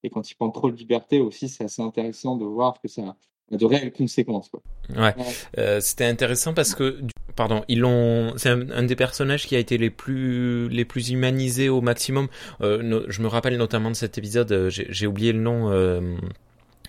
[0.03, 3.15] Et quand il prend trop de liberté aussi, c'est assez intéressant de voir que ça
[3.51, 4.49] de réelles conséquences.
[4.49, 4.61] Quoi.
[4.95, 5.13] Ouais.
[5.57, 6.99] Euh, c'était intéressant parce que,
[7.35, 8.33] pardon, ils l'ont.
[8.37, 12.27] C'est un, un des personnages qui a été les plus les plus humanisés au maximum.
[12.61, 14.51] Euh, no- je me rappelle notamment de cet épisode.
[14.51, 15.71] euh, J'ai j'ai oublié le nom.
[15.71, 16.01] euh,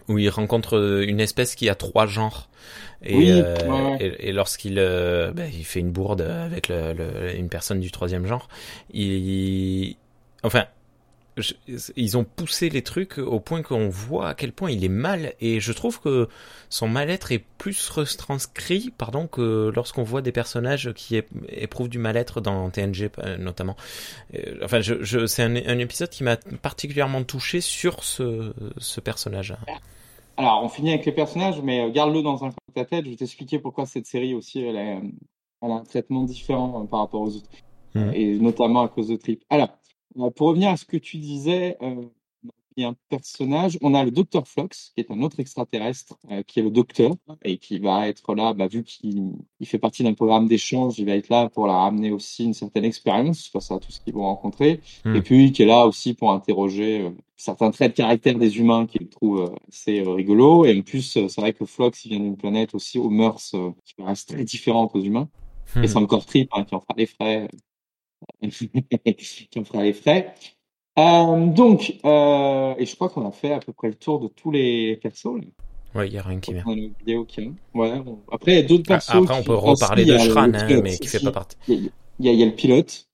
[0.08, 2.48] où il rencontre euh, une espèce qui a trois genres
[3.02, 7.36] et, Oui, euh, ouais, et, et lorsqu'il ben, il fait une bourde avec le, le-
[7.36, 8.46] une personne du troisième genre,
[8.94, 9.96] il
[10.44, 10.66] enfin
[11.37, 11.55] je-
[11.96, 15.35] ils ont poussé les trucs au point qu'on voit à quel point il est mal
[15.40, 16.29] et je trouve que
[16.70, 22.40] son mal-être est plus retranscrit pardon que lorsqu'on voit des personnages qui éprouvent du mal-être
[22.40, 23.77] dans TNG euh, notamment
[24.35, 29.01] Euh, enfin je, je c'est un, un épisode qui m'a particulièrement touché sur ce, ce
[29.01, 29.55] personnage
[30.38, 33.05] Alors, on finit avec les personnages, mais euh, garde-le dans un coin de ta tête.
[33.07, 34.99] Je vais t'expliquer pourquoi cette série aussi, elle, est,
[35.62, 37.49] elle a un traitement différent par rapport aux autres.
[37.94, 38.12] Mhm.
[38.14, 39.42] Et notamment à cause de Trip.
[39.49, 39.70] Alors,
[40.35, 42.02] pour revenir à ce que tu disais, euh,
[42.76, 46.18] il y a un personnage, on a le docteur Flox, qui est un autre extraterrestre,
[46.31, 49.79] euh, qui est le docteur, et qui va être là, bah, vu qu'il il fait
[49.79, 53.48] partie d'un programme d'échange, il va être là pour leur amener aussi une certaine expérience
[53.48, 54.81] face à tout ce qu'ils vont rencontrer.
[55.07, 55.16] Mhm.
[55.16, 58.87] Et puis, qui est là aussi pour interroger euh, certains traits de caractère des humains
[58.87, 60.64] qu'il trouve euh, assez euh, rigolo.
[60.64, 63.52] Et en plus, euh, c'est vrai que Flox, il vient d'une planète aussi aux mœurs
[63.55, 65.29] euh, qui paraissent très différentes aux humains.
[65.83, 67.48] Et c'est encore Trip hein, qui en fera les frais.
[68.42, 70.35] qui en fera les frais.
[70.99, 74.29] Euh, donc, euh, et je crois qu'on a fait à peu près le tour de
[74.29, 75.27] tous les persos.
[75.27, 76.01] là.
[76.01, 76.64] ouais il y a rien qui vient
[76.99, 78.03] vidéo qui- Ouais.
[78.33, 79.11] Après, il y a d'autres persos.
[79.11, 81.90] après on peut ah, reparler de Shran hein, mais qui si, fait pas partie Il
[82.20, 83.09] y, a- y y le pilote,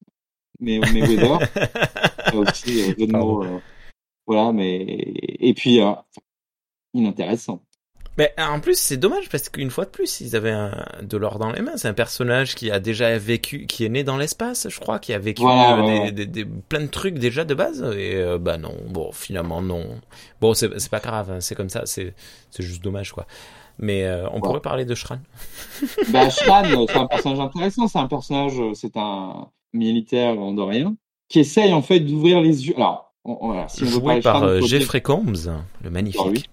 [0.61, 1.39] mais, mais Weather.
[2.35, 3.59] Aussi euh, de mots, euh,
[4.27, 5.81] voilà, mais et puis
[6.95, 7.63] inintéressant.
[8.19, 11.39] Mais en plus, c'est dommage parce qu'une fois de plus, ils avaient un, de l'or
[11.39, 11.77] dans les mains.
[11.77, 15.15] C'est un personnage qui a déjà vécu, qui est né dans l'espace, je crois, qui
[15.15, 17.83] a vécu euh, ouais, des, des- des- plein de trucs déjà de base.
[17.97, 19.99] Et euh, bah non, bon, finalement non.
[20.43, 21.83] Bon, c'est c'est pas grave, hein, c'est comme ça.
[21.87, 22.15] C'est
[22.51, 23.27] c'est juste dommage quoi.
[23.79, 24.41] Mais euh, on Ouais.
[24.43, 25.19] pourrait parler de Shran.
[26.13, 27.89] Bah, Shran, c'est un personnage intéressant.
[27.89, 30.95] C'est un personnage, euh, c'est un militaire andorien
[31.31, 32.75] qui essaye en fait d'ouvrir les yeux.
[32.77, 35.33] Alors, on, on- voilà, si on veut Joué parler de par Shran, Jeffrey Combs,
[35.83, 36.21] le magnifique.
[36.23, 36.45] Ah oui.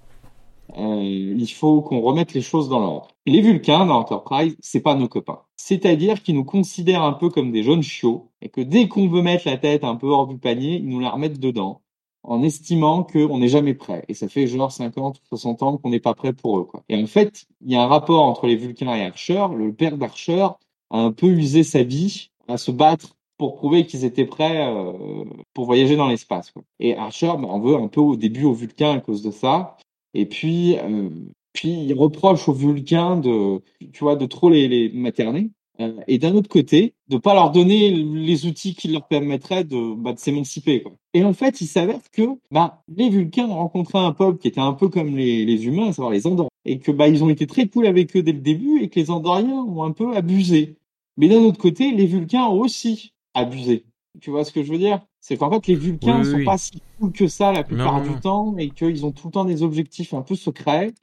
[0.77, 3.07] Euh, il faut qu'on remette les choses dans l'ordre.
[3.25, 5.41] Les Vulcains dans Enterprise, c'est pas nos copains.
[5.55, 9.21] C'est-à-dire qu'ils nous considèrent un peu comme des jeunes chiots et que dès qu'on veut
[9.21, 11.81] mettre la tête un peu hors du panier, ils nous la remettent dedans
[12.23, 14.03] en estimant qu'on n'est jamais prêt.
[14.07, 16.65] Et ça fait genre 50 ou 60 ans qu'on n'est pas prêt pour eux.
[16.65, 16.83] Quoi.
[16.89, 19.45] Et en fait, il y a un rapport entre les Vulcains et Archer.
[19.55, 20.47] Le père d'Archer
[20.89, 25.23] a un peu usé sa vie à se battre pour prouver qu'ils étaient prêts euh,
[25.53, 26.53] pour voyager dans l'espace.
[26.79, 29.77] Et Archer, bah, on veut un peu au début aux Vulcains à cause de ça.
[30.13, 31.09] Et puis, euh,
[31.53, 35.51] puis il reproche aux Vulcains de, tu vois, de trop les, les materner.
[35.79, 39.95] Euh, et d'un autre côté, de pas leur donner les outils qui leur permettraient de,
[39.95, 40.83] bah, de s'émanciper.
[41.13, 44.59] Et en fait, il s'avère que bah, les Vulcains ont rencontré un peuple qui était
[44.59, 47.29] un peu comme les, les humains, à savoir les Andoriens, et que bah, ils ont
[47.29, 50.15] été très cool avec eux dès le début, et que les Andoriens ont un peu
[50.15, 50.77] abusé.
[51.17, 53.85] Mais d'un autre côté, les Vulcains ont aussi abusé.
[54.21, 55.01] Tu vois ce que je veux dire?
[55.21, 58.19] C'est qu'en fait, les Vulcains ne sont pas si cool que ça la plupart du
[58.19, 60.93] temps, et qu'ils ont tout le temps des objectifs un peu secrets.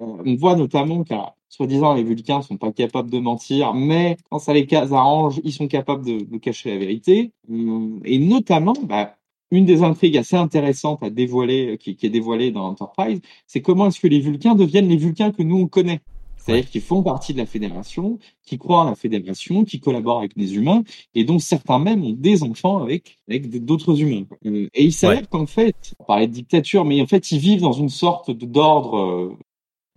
[0.00, 4.38] Euh, on voit notamment qu'à soi-disant les Vulcains sont pas capables de mentir, mais quand
[4.38, 7.32] ça les arrange, ils sont capables de, de cacher la vérité.
[7.50, 9.16] Euh, et notamment, bah,
[9.50, 13.86] une des intrigues assez intéressantes à dévoiler, qui, qui est dévoilée dans Enterprise, c'est comment
[13.86, 16.00] est-ce que les Vulcains deviennent les Vulcains que nous on connaît.
[16.48, 20.34] C'est-à-dire qu'ils font partie de la fédération, qui croient en la fédération, qui collaborent avec
[20.34, 20.82] des humains,
[21.14, 24.24] et dont certains même ont des enfants avec, avec d'autres humains.
[24.46, 27.60] Euh, et il s'avère qu'en fait, on parlait de dictature, mais en fait, ils vivent
[27.60, 29.36] dans une sorte d'ordre euh,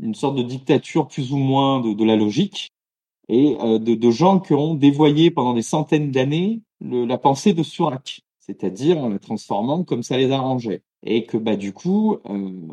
[0.02, 2.72] une sorte de dictature plus ou moins de, de la logique
[3.30, 7.64] et euh, de, de, gens qui ont dévoyé pendant des centaines d'années la pensée de
[7.64, 10.82] Surak, c'est-à-dire en la transformant comme ça les arrangeait.
[11.04, 12.68] Et que bah du coup, euh,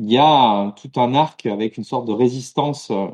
[0.00, 3.08] il y a tout un arc avec une sorte de résistance euh,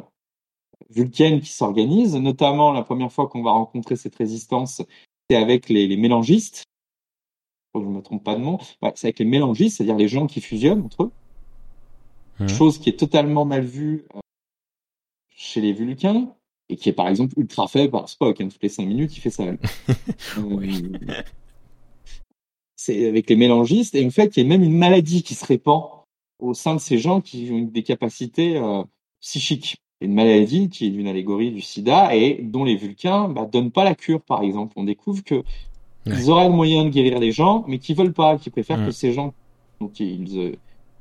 [0.90, 4.82] vulcaine qui s'organise, notamment la première fois qu'on va rencontrer cette résistance,
[5.28, 6.64] c'est avec les, les mélangistes.
[7.74, 8.58] Je ne me trompe pas de nom.
[8.82, 11.12] Ouais, c'est avec les mélangistes, c'est-à-dire les gens qui fusionnent entre eux.
[12.40, 12.48] Mmh.
[12.48, 14.20] Chose qui est totalement mal vue euh,
[15.30, 16.34] chez les Vulcains
[16.68, 18.40] et qui est par exemple ultra fait par Spock.
[18.40, 19.44] Hein, toutes les cinq minutes, il fait ça.
[20.38, 20.76] euh,
[22.76, 25.44] c'est avec les mélangistes et en fait, il y a même une maladie qui se
[25.44, 26.03] répand
[26.38, 28.82] au sein de ces gens qui ont des capacités euh,
[29.20, 29.76] psychiques.
[30.00, 33.84] Une maladie qui est une allégorie du sida et dont les Vulcains bah, donnent pas
[33.84, 34.74] la cure, par exemple.
[34.76, 35.44] On découvre que ouais.
[36.06, 38.86] ils auraient le moyen de guérir les gens, mais qui veulent pas, qui préfèrent mmh.
[38.86, 39.32] que ces gens
[39.80, 40.52] dont ils, euh,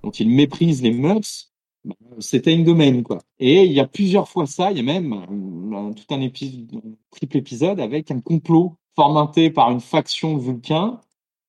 [0.03, 1.51] dont ils méprisent les mœurs,
[1.83, 3.19] bah, c'était une domaine quoi.
[3.39, 6.75] Et il y a plusieurs fois ça, il y a même un, tout un épisode,
[6.75, 11.01] un triple épisode avec un complot formaté par une faction de Vulcains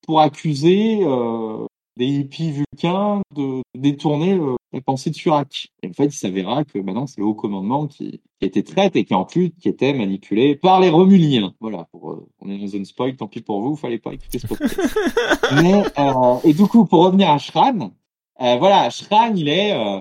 [0.03, 5.69] pour accuser euh, des hippies vulcains de détourner le, la pensée de Surak.
[5.83, 8.97] Et en fait, il s'avérera que maintenant c'est le haut commandement qui, qui était traite
[8.97, 11.55] et qui en plus qui était manipulé par les Romuliens.
[11.61, 14.39] Voilà, pour, euh, on est dans zone spoil, tant pis pour vous, fallait pas écouter
[14.39, 14.81] ce podcast.
[15.63, 17.93] Mais euh, et du coup, pour revenir à Shran,
[18.41, 20.01] euh, voilà, Shran, il est, euh,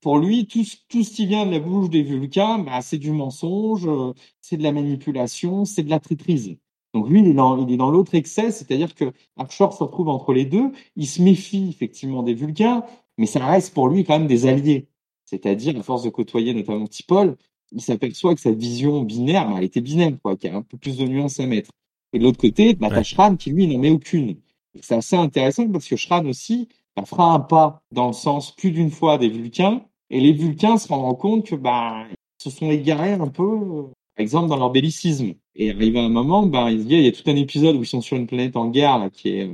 [0.00, 3.10] pour lui, tout, tout ce qui vient de la bouche des Vulcains, bah, c'est du
[3.10, 6.56] mensonge, euh, c'est de la manipulation, c'est de la traîtrise.
[6.94, 10.08] Donc lui, il est dans, il est dans l'autre excès, c'est-à-dire que Archer se retrouve
[10.08, 12.84] entre les deux, il se méfie effectivement des Vulcains,
[13.18, 14.86] mais ça reste pour lui quand même des alliés.
[15.24, 17.36] C'est-à-dire, à force de côtoyer notamment Tipol,
[17.72, 20.62] il s'aperçoit que sa vision binaire, bah, elle était binaire, quoi, qu'il y a un
[20.62, 21.70] peu plus de nuances à mettre.
[22.12, 23.02] Et de l'autre côté, bah, ouais.
[23.02, 24.36] Shran qui lui n'en met aucune.
[24.80, 28.70] C'est assez intéressant parce que Shran aussi, elle fera un pas dans le sens plus
[28.70, 32.70] d'une fois des Vulcains, et les Vulcains se rendront compte que bah, ils se sont
[32.70, 35.34] égarés un peu, par exemple, dans leur bellicisme.
[35.56, 38.00] Et arrivé à un moment, bah, il y a tout un épisode où ils sont
[38.00, 39.50] sur une planète en guerre là, qui est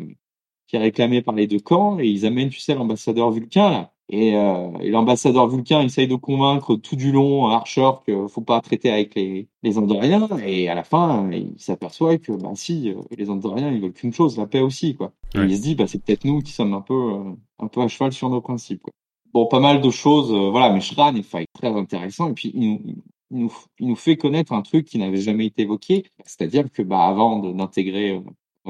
[0.70, 3.92] qui est réclamée par les deux camps, et ils amènent, tu sais, l'ambassadeur vulcain là.
[4.08, 8.60] Et, euh, et l'ambassadeur vulcain essaye de convaincre tout du long Archer qu'il faut pas
[8.60, 10.28] traiter avec les, les Andoriens.
[10.44, 14.36] Et à la fin, il s'aperçoit que bah si, les Andoriens ils veulent qu'une chose,
[14.36, 15.12] la paix aussi quoi.
[15.34, 15.42] Ouais.
[15.42, 17.80] Et il se dit bah c'est peut-être nous qui sommes un peu euh, un peu
[17.82, 18.82] à cheval sur nos principes.
[18.82, 18.92] Quoi.
[19.32, 20.72] Bon, pas mal de choses, euh, voilà.
[20.72, 22.96] Mais Shran est très intéressant et puis il
[23.30, 26.82] il nous, il nous fait connaître un truc qui n'avait jamais été évoqué, c'est-à-dire que
[26.82, 28.20] bah avant d'intégrer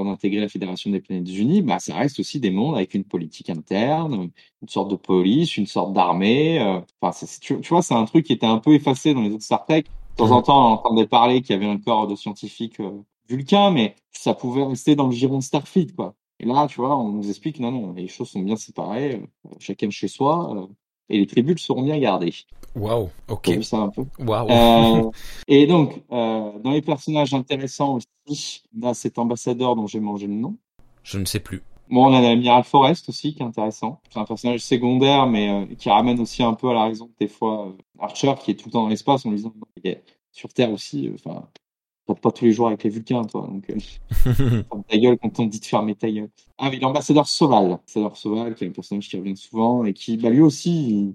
[0.05, 3.51] d'intégrer la Fédération des planètes unies, bah, ça reste aussi des mondes avec une politique
[3.51, 4.31] interne,
[4.62, 6.61] une sorte de police, une sorte d'armée.
[6.61, 9.33] Euh, enfin, tu, tu, vois, c'est un truc qui était un peu effacé dans les
[9.33, 9.83] autres Star Trek.
[9.83, 13.03] De temps en temps, on entendait parler qu'il y avait un corps de scientifiques euh,
[13.29, 16.14] vulcains, mais ça pouvait rester dans le giron de Starfleet, quoi.
[16.40, 19.51] Et là, tu vois, on nous explique, non, non, les choses sont bien séparées, euh,
[19.59, 20.68] chacun chez soi,
[21.09, 22.33] et les tribus seront bien gardées.
[22.77, 23.49] Waouh, ok.
[23.49, 24.05] Vu ça un peu?
[24.19, 24.51] Waouh.
[24.51, 25.11] Euh,
[25.49, 30.27] et donc, euh, dans les personnages intéressants aussi, on a cet ambassadeur dont j'ai mangé
[30.27, 30.57] le nom.
[31.03, 31.63] Je ne sais plus.
[31.91, 34.01] Bon, on a l'amiral Forrest aussi, qui est intéressant.
[34.11, 37.27] C'est un personnage secondaire, mais euh, qui ramène aussi un peu à la raison des
[37.27, 39.53] fois euh, Archer, qui est tout le temps dans l'espace, en lui disant,
[40.31, 41.49] sur Terre aussi, enfin,
[42.15, 43.49] pas tous les jours avec les Vulcains, toi.
[43.51, 46.31] Donc, euh, ta gueule quand on dit de fermer ta gueule.
[46.59, 47.68] Ah oui, l'ambassadeur Soval.
[47.68, 51.14] L'ambassadeur Soval, qui est un personnage qui revient souvent et qui, bah, lui aussi, il,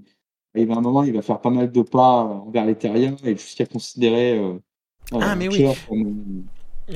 [0.61, 3.35] il va un moment, il va faire pas mal de pas envers les terriens et
[3.35, 4.59] jusqu'à considérer euh,
[5.13, 5.65] ah, mais oui.
[5.87, 6.45] comme,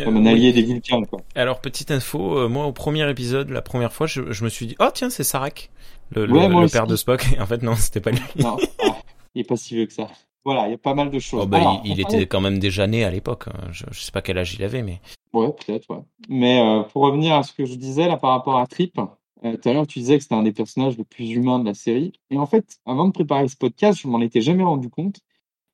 [0.03, 0.53] comme un allié oui.
[0.53, 1.03] des Vulcains.
[1.03, 1.22] Quoi.
[1.36, 4.68] Alors, petite info, euh, moi, au premier épisode, la première fois, je, je me suis
[4.68, 5.70] dit, oh tiens, c'est Sarek,
[6.12, 7.26] le, ouais, le, le père de Spock.
[7.36, 8.20] Et en fait, non, c'était pas lui.
[8.38, 8.97] Non, ah,
[9.36, 10.07] il est pas si vieux que ça
[10.45, 11.41] voilà, il y a pas mal de choses.
[11.43, 13.49] Oh bah, Alors, il, il était quand même déjà né à l'époque.
[13.49, 13.68] Hein.
[13.72, 15.01] Je, je sais pas quel âge il avait, mais.
[15.34, 16.01] Ouais, peut-être, ouais.
[16.30, 18.99] Mais euh, pour revenir à ce que je disais là par rapport à Trip,
[19.45, 21.65] Euh, tout à l'heure, tu disais que c'était un des personnages les plus humains de
[21.65, 22.11] la série.
[22.29, 25.19] Et en fait, avant de préparer ce podcast, je m'en étais jamais rendu compte.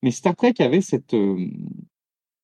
[0.03, 1.47] Mais Star Trek avait cette, euh,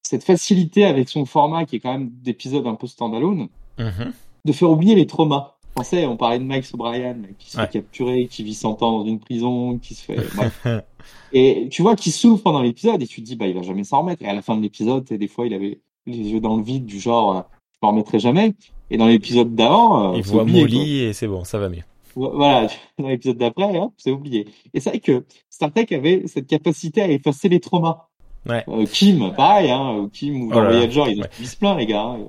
[0.03, 3.47] cette facilité avec son format, qui est quand même d'épisodes un peu standalone,
[3.77, 4.13] Mhm.
[4.45, 5.55] de faire oublier les traumas.
[5.77, 7.65] On sait, on parlait de Mike O'Brien, qui se Ouais.
[7.67, 10.17] fait capturer, qui vit 100 ans dans une prison, qui se fait.
[10.35, 10.65] bref.
[11.33, 13.83] Et tu vois qu'il souffre pendant l'épisode, et tu te dis, bah, il va jamais
[13.85, 14.21] s'en remettre.
[14.21, 16.85] Et à la fin de l'épisode, des fois, il avait les yeux dans le vide,
[16.85, 17.41] du genre, euh,
[17.73, 18.53] je m'en remettrai jamais.
[18.93, 21.83] Et dans l'épisode d'avant, euh, Il voit oublié, Molly et c'est bon, ça va mieux.
[22.13, 22.67] Voilà,
[22.99, 24.47] dans l'épisode d'après, hop, c'est oublié.
[24.73, 28.09] Et c'est vrai que Star Trek avait cette capacité à effacer les traumas.
[28.47, 28.63] Ouais.
[28.67, 31.29] Euh, Kim, pareil, hein, Kim ou Oh Voyager, ils ont ouais.
[31.39, 32.01] ils se plaint, les gars.
[32.03, 32.19] hein.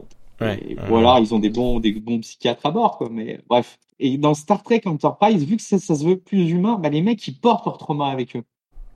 [0.40, 0.88] Ouais, Et- ouais.
[0.90, 3.08] Ou alors ils ont des bons, des bons psychiatres à bord, quoi.
[3.10, 3.78] Mais bref.
[3.98, 7.02] Et dans Star Trek Enterprise, vu que ça, ça se veut plus humain, bah, les
[7.02, 8.42] mecs ils portent leur trauma avec eux.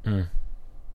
[0.04, 0.22] Hmm.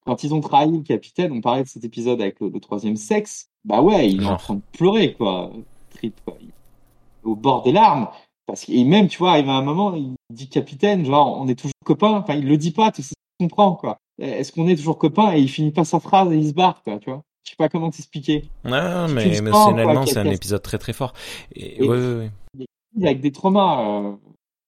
[0.06, 2.96] Quand ils ont trahi le capitaine, on parlait de cet épisode avec le, le troisième
[2.96, 5.50] sexe, bah ouais, il est en train de pleurer, quoi.
[5.90, 6.36] Trip, quoi.
[6.40, 6.48] Il-
[7.24, 8.08] Au bord des larmes.
[8.46, 11.46] Parce que, et même, tu vois, arrive à un moment, il dit capitaine, genre, on
[11.48, 12.12] est toujours copains.
[12.18, 13.98] Enfin, il le dit pas, tu sais, tu comprends, quoi.
[14.18, 15.32] Est-ce qu'on est toujours copains?
[15.34, 17.22] Et il finit pas sa phrase et il se barre, quoi, tu vois.
[17.44, 18.44] Je sais pas comment t'expliquer.
[18.64, 21.12] Ah, mais émotionnellement, c'est un épisode très très fort.
[21.54, 22.66] Et, Et- ouais, ouais, ouais.
[23.02, 23.80] avec des traumas.
[23.84, 24.12] euh,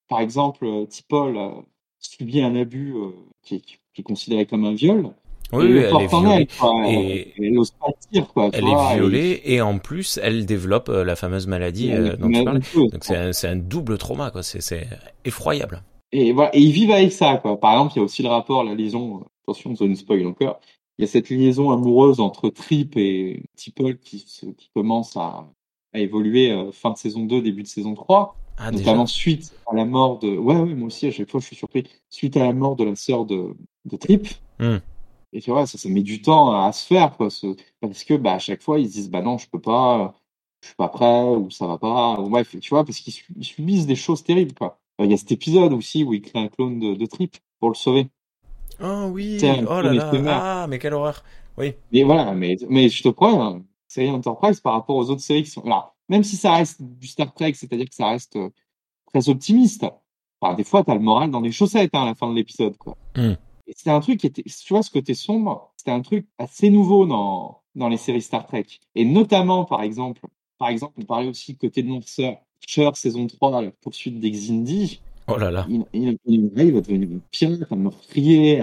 [0.09, 1.51] par exemple, euh, T'Pol euh,
[1.99, 3.11] subit un abus euh,
[3.43, 3.63] qui
[3.97, 5.11] est considéré comme un viol.
[5.53, 6.31] Oui, elle est violée.
[6.33, 6.91] elle, quoi.
[6.91, 7.73] Et- Elle, ose
[8.13, 8.51] dire, quoi.
[8.53, 12.31] Elle vois, est violée et en plus, elle développe euh, la fameuse maladie euh, dont
[12.31, 12.61] tu parlais.
[12.75, 14.43] Donc c'est un, double trauma, quoi.
[14.43, 14.89] C'est
[15.25, 15.83] effroyable.
[16.13, 17.59] Et voilà, et ils vivent avec ça, quoi.
[17.59, 20.61] Par exemple, il y a aussi le rapport, la liaison, attention, zone spoil encore.
[20.99, 24.25] Il y a cette liaison amoureuse entre Trip et T'Pol qui,
[24.75, 25.45] commence à,
[25.93, 28.37] à évoluer euh, fin de saison 2, début de saison 3.
[28.57, 30.37] Ah, notamment suite à la mort de.
[30.37, 31.85] Ouais, ouais, moi aussi, à chaque fois, je suis surpris.
[32.09, 34.29] Suite à la mort de la sœur de, de Trip.
[34.61, 34.77] Hmm.
[35.35, 37.29] Et tu vois, ça, ça met du temps à se faire, quoi.
[37.31, 40.15] ce- Parce que, bah, à chaque fois, ils se disent, bah non, je peux pas,
[40.63, 42.21] je suis pas prêt, ou ça va pas.
[42.21, 44.79] Ou bref, tu vois, parce qu'ils su- ils subissent des choses terribles, quoi.
[45.01, 47.69] Il y a cet épisode aussi où il crée un clone de, de Trip pour
[47.71, 48.09] le sauver.
[48.81, 49.39] Oh oui.
[49.69, 50.63] Oh là là.
[50.63, 51.25] Ah, mais quelle horreur.
[51.59, 51.75] Oui.
[51.93, 55.45] Mais voilà, mais, mais je te prends, hein, série Enterprise par rapport aux autres séries
[55.45, 55.63] qui sont.
[55.63, 58.51] Alors, même si ça reste du Star Trek, c'est-à-dire que ça reste euh,
[59.13, 59.87] très optimiste,
[60.41, 62.77] enfin, des fois, t'as le moral dans les chaussettes hein, à la fin de l'épisode,
[62.77, 62.97] quoi.
[63.17, 63.35] Hmm.
[63.67, 66.71] Et c'était un truc qui était, tu vois, ce côté sombre, c'était un truc assez
[66.71, 68.67] nouveau dans, dans les séries Star Trek.
[68.95, 70.21] Et notamment, par exemple,
[70.59, 72.37] par exemple, on parlait aussi côté de noirceur.
[72.67, 75.67] Cher, saison 3, la poursuite d'Exindi, Oh là là.
[75.71, 78.63] il, il, il, il va devenir un pirate, un meurtrier,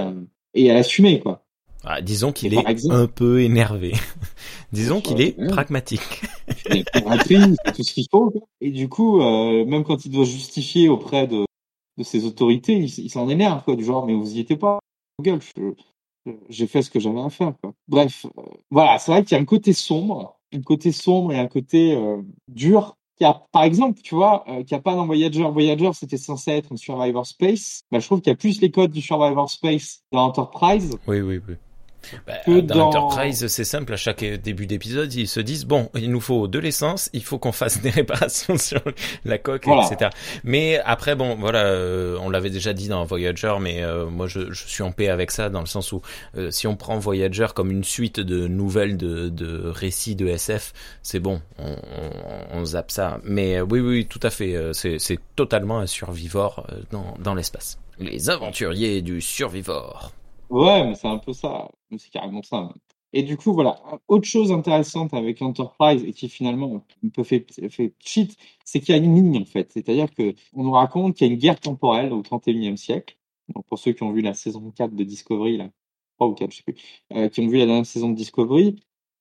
[0.54, 1.44] et à l'assumer, quoi.
[1.84, 3.94] Ah, disons qu'il est exemple- un peu énervé.
[4.72, 5.48] disons qu'il est Ouais.
[5.48, 6.22] pragmatique.
[6.70, 8.30] l'impératrice, tout ce qu'il faut.
[8.32, 8.42] quoi.
[8.62, 11.46] Et du coup, euh, même quand il doit justifier auprès de,
[11.98, 14.80] de ses autorités, il, il s'en énerve, quoi, du genre, mais vous y étiez pas,
[15.22, 17.54] gueule, je- j'ai fait ce que j'avais à faire.
[17.88, 21.40] Bref, euh, voilà, c'est vrai qu'il y a un côté sombre, un côté sombre et
[21.40, 22.98] un côté euh, dur.
[23.18, 25.44] Qui a, par exemple, tu vois, euh, qu'il n'y a pas dans Voyager.
[25.44, 27.84] Voyager, c'était censé être un Survivor Space.
[27.92, 30.96] Bah, je trouve qu'il y a plus les codes du Survivor Space dans Enterprise.
[31.08, 31.56] Oui, oui, oui.
[32.28, 33.94] Bah, dans, dans- Enterprise, c'est simple.
[33.94, 37.38] À chaque début d'épisode, ils se disent bon, il nous faut de l'essence, il faut
[37.40, 38.82] qu'on fasse des réparations sur
[39.26, 39.88] la coque, Voilà.
[39.92, 40.10] etc.
[40.44, 44.52] Mais après, bon, voilà, euh, on l'avait déjà dit dans Voyager, mais euh, moi, je,
[44.52, 46.02] je suis en paix avec ça dans le sens où
[46.38, 50.74] euh, si on prend Voyager comme une suite de nouvelles de, de récits de SF,
[51.04, 53.20] c'est bon, on, on, on zappe ça.
[53.24, 54.56] Mais oui, oui, tout à fait.
[54.74, 57.78] c'est totalement un survivor dans, dans l'espace.
[58.00, 60.12] Les aventuriers du survivor.
[60.50, 61.68] Ouais, mais c'est un peu ça.
[61.98, 62.74] C'est carrément ça.
[63.14, 63.82] Et du coup, voilà.
[64.08, 68.96] Autre chose intéressante avec l'Enterprise et qui finalement un peu fait, fait cheat, c'est qu'il
[68.96, 69.72] y a une ligne en fait.
[69.72, 73.18] C'est-à-dire que on nous raconte qu'il y a une guerre temporelle au 31e siècle.
[73.54, 75.70] Donc pour ceux qui ont vu la saison 4 de Discovery, là,
[76.18, 76.76] 3 ou 4, je sais plus,
[77.14, 78.78] euh, qui ont vu la dernière saison de Discovery,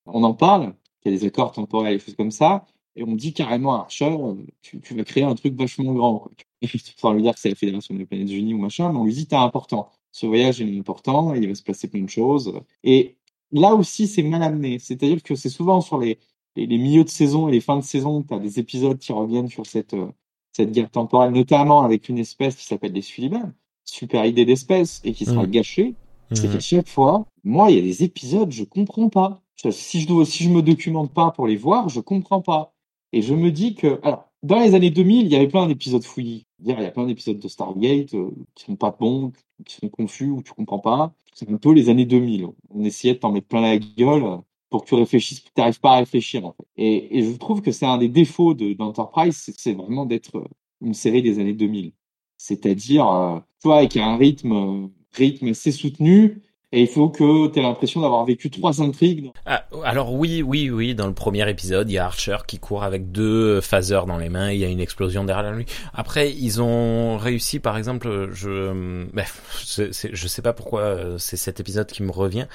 [0.07, 2.66] on en parle, qu'il y a des accords temporels et des choses comme ça.
[2.97, 6.18] Et on dit carrément à Archer, euh, tu, vas créer un truc vachement grand.
[6.18, 6.33] Quoi.
[6.97, 9.14] Sans lui dire que c'est la Fédération des planètes unies ou machin, mais on lui
[9.14, 9.91] dit t'es important.
[10.13, 12.53] Ce voyage est important, il va se passer plein de choses.
[12.85, 13.17] Et
[13.53, 14.79] là aussi, c'est mal amené.
[14.79, 16.19] C'est-à-dire que c'est souvent sur les,
[16.57, 19.13] les, les milieux de saison et les fins de saison tu as des épisodes qui
[19.13, 20.11] reviennent sur cette, euh,
[20.53, 23.53] cette guerre temporelle, notamment avec une espèce qui s'appelle les Suliban.
[23.85, 25.51] Super idée d'espèce et qui sera Mhm.
[25.51, 25.95] gâchée.
[26.33, 26.53] C'est Mhm.
[26.55, 29.43] qu'à chaque fois, moi, il y a des épisodes, je comprends pas.
[29.71, 32.73] Si je dois, si je me documente pas pour les voir, je comprends pas.
[33.13, 36.03] Et je me dis que, alors, dans les années 2000, il y avait plein d'épisodes
[36.05, 36.47] fouillis.
[36.61, 39.33] Il y a plein d'épisodes de Stargate euh, qui sont pas bons,
[39.65, 41.13] qui sont confus ou tu comprends pas.
[41.35, 42.47] C'est un peu les années 2000.
[42.71, 44.41] On essayait de t'en mettre plein la gueule
[44.71, 46.67] pour que tu réfléchisses, tu n'arrives pas à réfléchir en fait.
[46.77, 50.49] Et, je trouve que c'est un des défauts de d'Enterprise, c'est c'est vraiment d'être euh,
[50.81, 51.93] une série des années 2000.
[52.37, 56.41] C'est-à-dire, euh, tu vois, avec un rythme, euh, rythme assez soutenu,
[56.73, 59.33] Et il faut que tu aies l'impression d'avoir vécu trois intrigues.
[59.45, 62.85] Ah, alors oui, oui, oui, dans le premier épisode, il y a Archer qui court
[62.85, 65.66] avec deux phasers dans les mains, il y a une explosion derrière lui.
[65.95, 69.43] Après, ils ont réussi, par exemple, je, bref,
[69.77, 72.47] je sais pas pourquoi euh, c'est cet épisode qui me revient,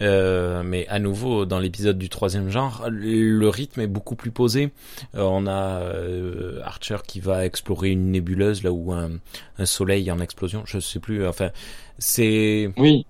[0.00, 4.70] euh, mais à nouveau, dans l'épisode du troisième genre, le rythme est beaucoup plus posé.
[5.16, 9.10] Euh, on a euh, Archer qui va explorer une nébuleuse là où un,
[9.58, 11.50] un soleil en explosion, je sais plus, enfin,
[11.98, 12.70] c'est...
[12.76, 13.04] Oui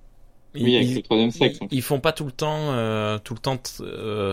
[0.55, 1.59] oui, avec ils, le troisième sexe.
[1.71, 3.59] Ils, font pas tout le temps, euh, tout le temps.
[3.81, 4.33] Euh,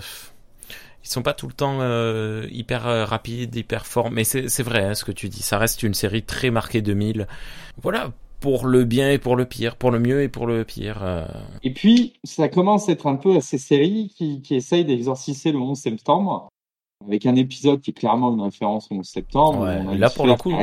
[1.04, 4.12] ils sont pas tout le temps euh, hyper euh, rapides, hyper forts.
[4.12, 5.42] Mais c'est vrai hein, ce que tu dis.
[5.42, 7.28] Ça reste une série très marquée 2000.
[7.82, 11.00] Voilà, pour le bien et pour le pire, pour le mieux et pour le pire.
[11.02, 11.26] Euh.
[11.64, 15.52] Et puis, ça commence à être un peu à ces séries qui, qui essayent d'exorciser
[15.52, 16.50] le 11 septembre,
[17.08, 19.62] avec un épisode qui est clairement une référence au 11 septembre.
[19.62, 20.54] Ouais, là, pour le, coup,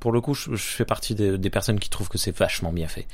[0.00, 2.72] pour le coup, je, je fais partie des, des personnes qui trouvent que c'est vachement
[2.72, 3.06] bien fait.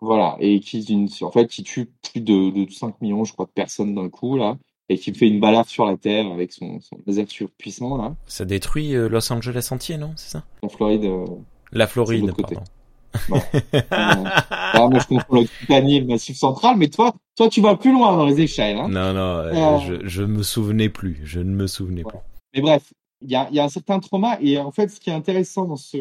[0.00, 3.50] Voilà, et qui, en fait, qui tue plus de, de 5 millions, je crois, de
[3.50, 4.56] personnes d'un coup, là,
[4.88, 8.16] et qui fait une balade sur la Terre avec son, son laser surpuissant, là.
[8.26, 10.44] Ça détruit euh, Los Angeles entier, non C'est ça?
[10.62, 11.04] La Floride.
[11.04, 11.26] Euh,
[11.72, 12.56] la Floride, côté.
[13.28, 13.42] Ouais.
[13.74, 18.26] euh, moi, je comprends le Massif Central, mais toi, toi, tu vas plus loin dans
[18.26, 18.76] les échelles.
[18.76, 21.20] Hein non, non, euh, je, je me souvenais plus.
[21.24, 22.18] Je ne me souvenais plus.
[22.54, 22.92] Mais bref,
[23.22, 25.66] il y a, y a, un certain trauma, et en fait, ce qui est intéressant
[25.66, 25.98] dans, ce,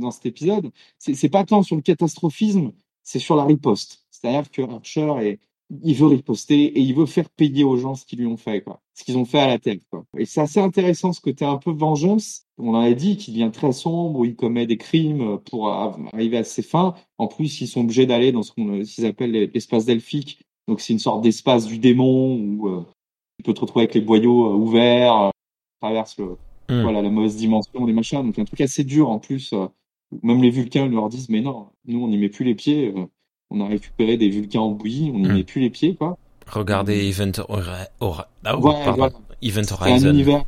[0.00, 2.72] dans cet épisode, c'est pas tant sur le catastrophisme,
[3.02, 4.06] c'est sur la riposte.
[4.10, 5.40] C'est-à-dire que Archer est,
[5.82, 8.62] il veut riposter et il veut faire payer aux gens ce qu'ils lui ont fait,
[8.62, 8.80] quoi.
[8.94, 10.04] Ce qu'ils ont fait à la tête, quoi.
[10.18, 12.42] Et c'est assez intéressant ce côté un peu vengeance.
[12.58, 16.36] On en a dit qu'il devient très sombre, où il commet des crimes pour arriver
[16.36, 16.94] à ses fins.
[17.18, 20.42] En plus, ils sont obligés d'aller dans ce qu'on, qu'ils appellent l'espace delphique.
[20.68, 22.86] Donc, c'est une sorte d'espace du démon où euh,
[23.38, 25.30] tu peux te retrouver avec les boyaux euh, ouverts, euh,
[25.80, 26.36] traverse le,
[26.68, 26.82] hmm.
[26.82, 28.22] voilà, la mauvaise dimension, les machins.
[28.22, 29.52] Donc, un truc assez dur en plus.
[30.12, 32.92] Euh, même les Vulcains leur disent, mais non, nous, on n'y met plus les pieds.
[32.96, 33.06] Euh,
[33.50, 35.34] on a récupéré des Vulcains en bouillie, on n'y hmm.
[35.34, 36.18] met plus les pieds, quoi.
[36.46, 38.24] Regardez Event, Horizon.
[38.44, 38.56] Ah,
[39.42, 40.08] Event Horizon.
[40.08, 40.44] Un univers,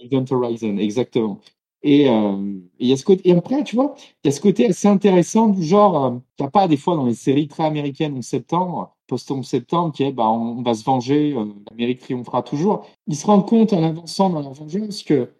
[0.00, 1.40] Event Horizon, exactement.
[1.82, 3.94] Et euh, il y a ce côté, et après, tu vois,
[4.24, 6.76] il y a ce côté assez intéressant du genre, euh, qu'il n'y a pas des
[6.76, 10.74] fois dans les séries très américaines en septembre, post-11 septembre, qui est, bah, on, va
[10.74, 12.84] se venger, euh, l'Amérique triomphera toujours.
[13.06, 15.30] Ils se rendent compte en avançant dans la vengeance que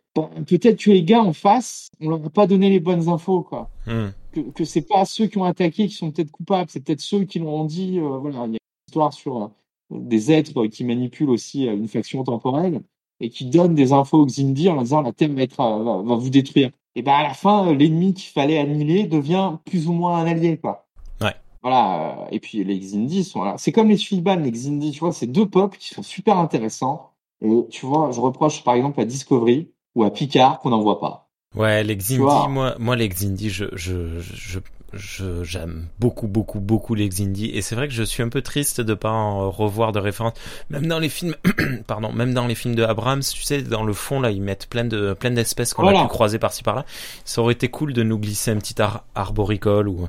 [0.46, 3.70] peut-être que les gars en face, on leur a pas donné les bonnes infos, quoi.
[3.86, 4.08] Hmm.
[4.32, 7.24] Que, que c'est pas ceux qui ont attaqué qui sont peut-être coupables, c'est peut-être ceux
[7.24, 7.98] qui l'ont dit.
[7.98, 9.46] Euh, voilà, il y a une histoire sur euh,
[9.90, 12.82] des êtres qui manipulent aussi euh, une faction temporelle
[13.20, 16.30] et qui donnent des infos aux Xindi en disant la Terre va, être, va, vous
[16.30, 16.70] détruire.
[16.94, 20.56] Et ben à la fin, l'ennemi qu'il fallait annihiler devient plus ou moins un allié,
[20.56, 20.86] quoi.
[21.20, 21.34] Ouais.
[21.62, 22.28] Voilà.
[22.30, 23.56] Et puis les Xindi sont là.
[23.58, 27.10] C'est comme les Suiban, les Xindi, tu vois, c'est deux peuples qui sont super intéressants.
[27.40, 31.00] Et tu vois, je reproche par exemple à Discovery ou à Picard qu'on n'en voit
[31.00, 31.28] pas.
[31.56, 34.60] Ouais, les Xindi, moi, moi les Xindi, je, je, je,
[34.92, 38.40] je j'aime beaucoup, beaucoup, beaucoup les Xindi, et c'est vrai que je suis un peu
[38.42, 40.34] triste de pas en revoir de références.
[40.70, 41.34] Même dans les films,
[41.88, 44.68] pardon, même dans les films de Abrams, tu sais, dans le fond là, ils mettent
[44.68, 46.84] plein de, plein d'espèces qu'on a pu croiser par-ci par-là.
[47.24, 50.06] Ça aurait été cool de nous glisser un petit ar arboricole ou,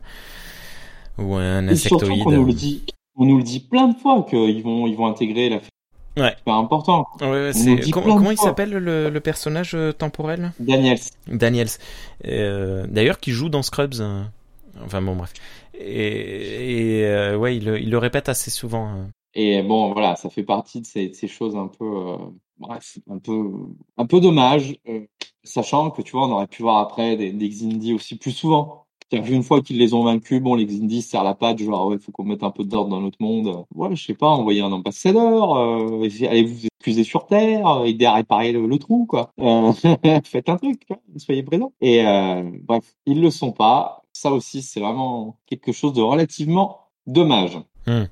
[1.18, 2.24] ou un insectoïde.
[2.28, 2.84] on nous le dit,
[3.16, 5.60] on nous le dit plein de fois qu'ils vont, ils vont intégrer la
[6.20, 6.36] Ouais.
[6.46, 7.08] C'est important.
[7.22, 7.90] Ouais, c'est...
[7.92, 10.52] Comment, il s'appelle le, le, personnage euh, temporel?
[10.60, 11.00] Daniels.
[11.28, 11.70] Daniels.
[12.26, 13.96] Euh, d'ailleurs, qui joue dans Scrubs.
[14.00, 14.24] Euh,
[14.84, 15.34] enfin bon, bref.
[15.74, 18.88] Et, et euh, ouais, il, il, le répète assez souvent.
[18.88, 19.10] Hein.
[19.34, 22.16] Et bon, voilà, ça fait partie de ces, ces choses un peu,
[22.58, 23.52] bref, un peu,
[23.98, 24.76] un peu dommage,
[25.44, 28.88] sachant que tu vois, on aurait pu voir après des, des Xindi aussi plus souvent.
[29.12, 31.98] Vu une fois qu'ils les ont vaincus, bon, les Xindi serrent la patte, genre, ouais,
[31.98, 33.66] faut qu'on mette un peu d'ordre dans notre monde.
[33.74, 38.06] Ouais, je sais pas, envoyer un ambassadeur, euh, allez vous excuser sur Terre, euh, aider
[38.06, 39.34] à réparer le, trou, quoi.
[39.40, 39.74] Euh,
[40.24, 40.88] faites un truc,
[41.18, 41.74] soyez présents.
[41.82, 44.04] Et euh, bref, ils le sont pas.
[44.14, 47.60] Ça aussi, c'est vraiment quelque chose de relativement dommage.
[47.86, 48.06] Hmm.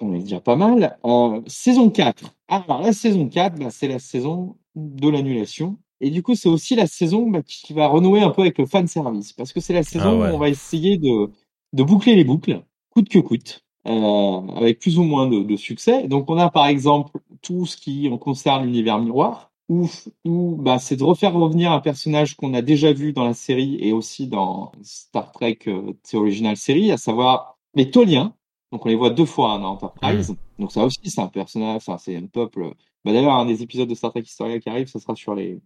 [0.00, 0.98] On est déjà pas mal.
[1.46, 2.24] Saison 4.
[2.48, 5.76] Alors, la saison 4, bah, c'est la saison de l'annulation.
[6.02, 8.66] Et du coup, c'est aussi la saison bah, qui va renouer un peu avec le
[8.66, 11.30] fan service, parce que c'est la saison ah où on va essayer de,
[11.72, 16.08] de boucler les boucles, coûte que coûte, euh, avec plus ou moins de, de, succès.
[16.08, 19.88] Donc, on a par exemple tout ce qui concerne l'univers miroir, où,
[20.24, 23.78] où bah, c'est de refaire revenir un personnage qu'on a déjà vu dans la série
[23.80, 28.34] et aussi dans Star Trek, euh, original série, à savoir les Toliens.
[28.72, 30.30] Donc, on les voit deux fois hein, dans Enterprise.
[30.30, 30.36] Mmh.
[30.58, 32.74] Donc, ça aussi, c'est un personnage, enfin, c'est un peuple.
[33.04, 35.60] Bah, D'ailleurs, un des épisodes de Star Trek Historia qui arrive, ça sera sur les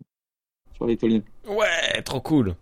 [0.77, 1.23] sur les Toliens.
[1.49, 2.55] Ouais, trop cool.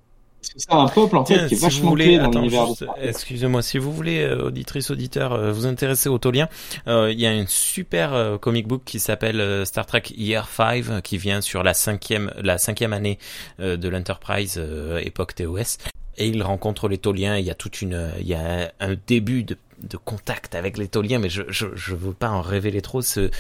[0.57, 2.67] C'est un peuple en fait qui est si vachement voulez, dans l'univers.
[3.01, 6.49] Excusez-moi, si vous voulez, euh, auditrice, auditeur, euh, vous intéresser aux Toliens,
[6.87, 10.47] euh, il y a un super euh, comic book qui s'appelle euh, Star Trek Year
[10.47, 13.19] 5 qui vient sur la cinquième, la cinquième année
[13.59, 14.61] de l'Enterprise
[15.01, 15.79] époque TOS.
[16.17, 17.39] Et il rencontre les Toliens.
[17.39, 20.89] Il y a toute une, il y a un début de de contact avec les
[20.89, 23.03] Toliens, mais je, je, je veux pas en révéler trop.
[23.03, 23.31] Ce,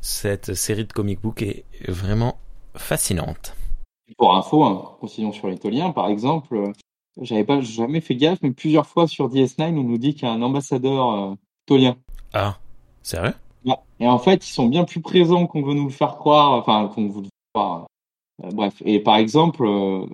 [0.00, 2.38] cette série de comic book est vraiment
[2.74, 3.54] fascinante.
[4.16, 6.72] Pour info, hein, continuons sur les Toliens, par exemple,
[7.20, 10.30] j'avais pas jamais fait gaffe, mais plusieurs fois sur DS9, on nous dit qu'il y
[10.30, 11.34] a un ambassadeur euh,
[11.66, 11.96] Tolien.
[12.32, 12.58] Ah,
[13.02, 13.34] sérieux
[13.64, 13.76] ouais.
[14.00, 16.90] Et en fait, ils sont bien plus présents qu'on veut nous le faire croire, enfin,
[16.94, 17.86] qu'on veut le faire croire.
[18.44, 20.06] Euh, bref, et par exemple, euh,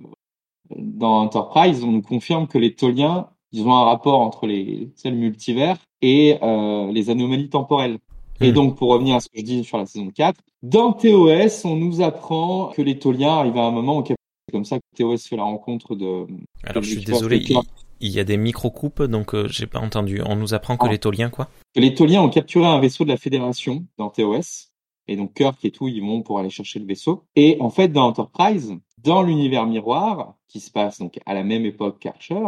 [0.76, 5.10] dans Enterprise, on nous confirme que les Toliens, ils ont un rapport entre les le
[5.12, 7.98] multivers et euh, les anomalies temporelles.
[8.40, 8.54] Et Hmm.
[8.54, 11.76] donc, pour revenir à ce que je dis sur la saison 4, dans TOS, on
[11.76, 14.14] nous apprend que les Toliens arrivent à un moment où c'est
[14.52, 16.26] comme ça que TOS fait la rencontre de...
[16.64, 17.44] Alors, je suis désolé,
[18.00, 20.22] il y a des micro-coupes, donc euh, j'ai pas entendu.
[20.24, 20.90] On nous apprend que Ah.
[20.90, 21.48] les Toliens, quoi?
[21.74, 24.68] Que les Toliens ont capturé un vaisseau de la Fédération dans TOS.
[25.10, 27.24] Et donc Kirk et tout, ils vont pour aller chercher le vaisseau.
[27.34, 31.64] Et en fait, dans Enterprise, dans l'univers miroir, qui se passe donc à la même
[31.64, 32.38] époque qu'Archer,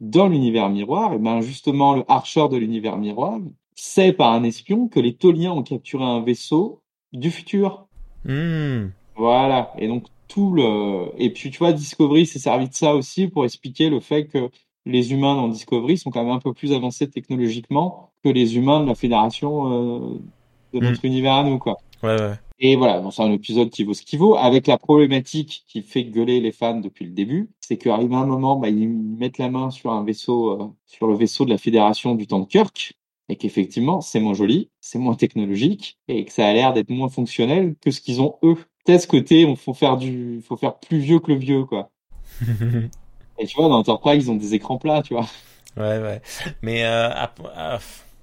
[0.00, 3.38] dans l'univers miroir, et ben justement le Archer de l'univers miroir
[3.80, 7.86] sait par un espion que les Toliens ont capturé un vaisseau du futur.
[8.24, 8.88] Hmm.
[9.16, 9.72] Voilà.
[9.78, 13.44] Et donc tout le et puis tu vois Discovery s'est servi de ça aussi pour
[13.44, 14.50] expliquer le fait que
[14.86, 18.80] les humains dans Discovery sont quand même un peu plus avancés technologiquement que les humains
[18.80, 20.18] de la Fédération euh,
[20.72, 21.78] de notre univers à nous quoi.
[22.02, 22.34] Ouais, ouais.
[22.62, 25.80] Et voilà, bon, c'est un épisode qui vaut ce qu'il vaut, avec la problématique qui
[25.80, 29.48] fait gueuler les fans depuis le début, c'est qu'arrive un moment, bah, ils mettent la
[29.48, 32.99] main sur un vaisseau, euh, sur le vaisseau de la Fédération du temps de Kirk,
[33.30, 37.08] et qu'effectivement, c'est moins joli, c'est moins technologique, et que ça a l'air d'être moins
[37.08, 38.56] fonctionnel que ce qu'ils ont eux.
[38.84, 41.90] Peut-être ce côté, on faut faire du, faut faire plus vieux que le vieux, quoi.
[43.38, 45.26] Et tu vois, dans Enterprise, ils ont des écrans plats, tu vois.
[45.76, 46.20] ouais, ouais.
[46.62, 47.78] Mais euh, ah,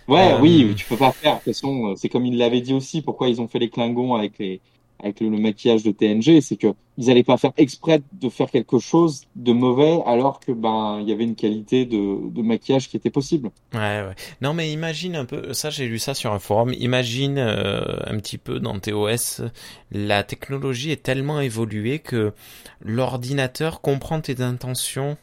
[0.07, 1.33] Ouais, Euh, oui, tu peux pas faire.
[1.33, 3.01] De toute façon, c'est comme ils l'avaient dit aussi.
[3.01, 4.61] Pourquoi ils ont fait les Klingons avec les
[5.01, 6.67] avec le, maquillage de TNG, c'est que
[6.99, 11.07] ils allaient pas faire exprès de faire quelque chose de mauvais alors que ben il
[11.07, 13.51] y avait une qualité de, de maquillage qui était possible.
[13.73, 14.15] Ouais, ouais.
[14.41, 18.17] Non, mais imagine un peu, ça j'ai lu ça sur un forum, imagine euh, un
[18.17, 19.43] petit peu dans TOS,
[19.91, 22.33] la technologie est tellement évoluée que
[22.81, 25.17] l'ordinateur comprend tes intentions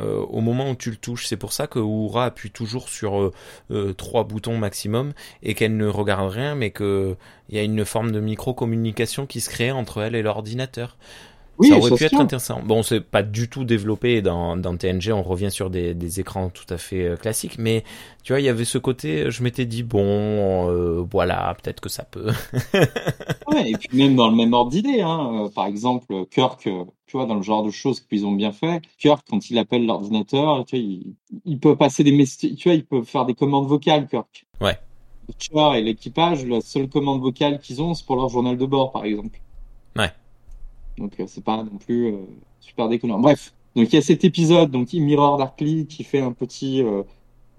[0.00, 1.26] euh, au moment où tu le touches.
[1.26, 3.32] C'est pour ça que Oura appuie toujours sur euh,
[3.70, 7.16] euh, trois boutons maximum et qu'elle ne regarde rien, mais que
[7.48, 10.96] il y a une forme de micro-communication qui se crée entre elle et l'ordinateur.
[11.58, 12.62] Oui, ça aurait pu être intéressant.
[12.62, 16.50] Bon, c'est pas du tout développé dans, dans TNG, on revient sur des, des écrans
[16.50, 17.82] tout à fait euh, classiques, mais
[18.22, 21.88] tu vois, il y avait ce côté, je m'étais dit, bon, euh, voilà, peut-être que
[21.88, 22.30] ça peut.
[23.50, 25.44] Ouais, et puis même dans le même ordre d'idée, hein.
[25.46, 28.82] Euh, par exemple, Kirk, tu vois, dans le genre de choses qu'ils ont bien fait,
[28.98, 31.14] Kirk, quand il appelle l'ordinateur, tu vois, il,
[31.46, 34.46] il peut passer des messages, tu vois, il peut faire des commandes vocales, Kirk.
[34.60, 34.78] Ouais.
[35.26, 38.92] Butcher et l'équipage, la seule commande vocale qu'ils ont, c'est pour leur journal de bord,
[38.92, 39.40] par exemple.
[40.98, 42.18] Donc euh, c'est pas non plus euh,
[42.60, 43.18] super déconnant.
[43.20, 47.02] Bref, donc il y a cet épisode, donc Mirror Darkly, qui fait un petit, euh,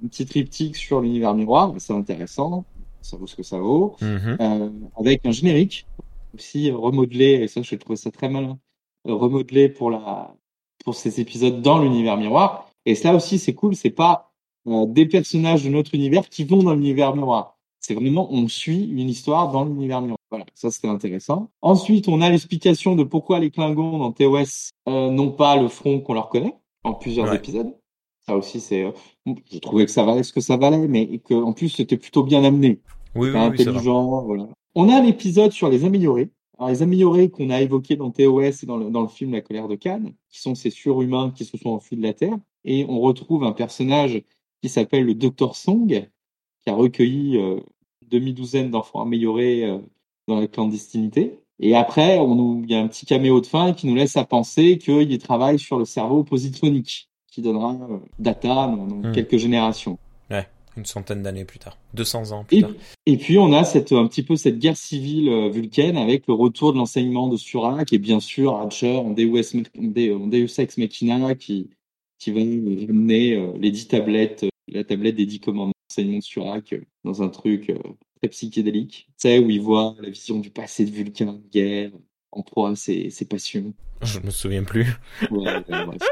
[0.04, 2.66] un petit triptyque sur l'univers miroir, c'est intéressant,
[3.02, 4.38] ça vaut ce que ça vaut Mhm.
[4.42, 5.88] euh, avec un générique
[6.34, 8.60] aussi remodelé, et ça, je trouve ça très malin,
[9.06, 10.36] remodelé pour la
[10.86, 12.70] pour ces épisodes dans l'univers miroir.
[12.86, 14.32] Et ça aussi, c'est cool, c'est pas
[14.68, 17.58] euh, des personnages de notre univers qui vont dans l'univers miroir.
[17.80, 20.18] C'est vraiment, on suit une histoire dans l'univers miroir.
[20.30, 21.50] Voilà, ça c'était intéressant.
[21.62, 26.00] Ensuite, on a l'explication de pourquoi les Klingons dans TOS euh, n'ont pas le front
[26.02, 27.38] qu'on leur connaît en plusieurs Ouais.
[27.38, 27.74] épisodes.
[28.28, 28.92] Ça aussi, c'est, euh,
[29.52, 32.24] je trouvais que ça valait ce que ça valait, mais que en plus c'était plutôt
[32.24, 32.80] bien amené
[33.16, 34.48] Oui, oui, intelligent, voilà.
[34.76, 36.30] On a l'épisode sur les améliorés.
[36.60, 39.42] Alors, les améliorés qu'on a évoqués dans TOS et dans le, dans le film La
[39.42, 42.36] colère de Cannes, qui sont ces surhumains qui se sont enfuis de la Terre.
[42.66, 44.22] Et on retrouve un personnage
[44.62, 46.08] qui s'appelle le Docteur Song,
[46.64, 47.56] qui a recueilli euh,
[48.02, 49.78] une demi-douzaine d'enfants améliorés euh,
[50.28, 51.40] dans la clandestinité.
[51.62, 54.16] Et après, on nous, il y a un petit caméo de fin qui nous laisse
[54.18, 59.12] à penser qu'il travaille sur le cerveau positronique, qui donnera euh, data dans, dans Hmm.
[59.14, 59.98] quelques générations.
[60.78, 61.78] Une centaine d'années plus tard.
[61.96, 62.72] 200 ans plus Et, tard.
[63.06, 66.34] et puis on a cette, un petit peu cette guerre civile euh, vulcaine avec le
[66.36, 70.78] retour de l'enseignement de Surak et bien sûr Archer en Deus, Ex- en Deus Ex
[70.78, 71.70] Machina qui,
[72.18, 76.22] qui va euh, ramener euh, les dix tablettes, euh, la tablette des dix commandements de
[76.22, 77.78] Surak euh, dans un truc euh,
[78.22, 79.08] très psychédélique.
[79.10, 81.92] Tu sais, où il voit la vision du passé de Vulcain, guerre,
[82.32, 83.74] en proie à ses, ses passions.
[84.02, 84.88] Je me souviens plus.
[85.32, 86.02] Ouais, ouais, bref.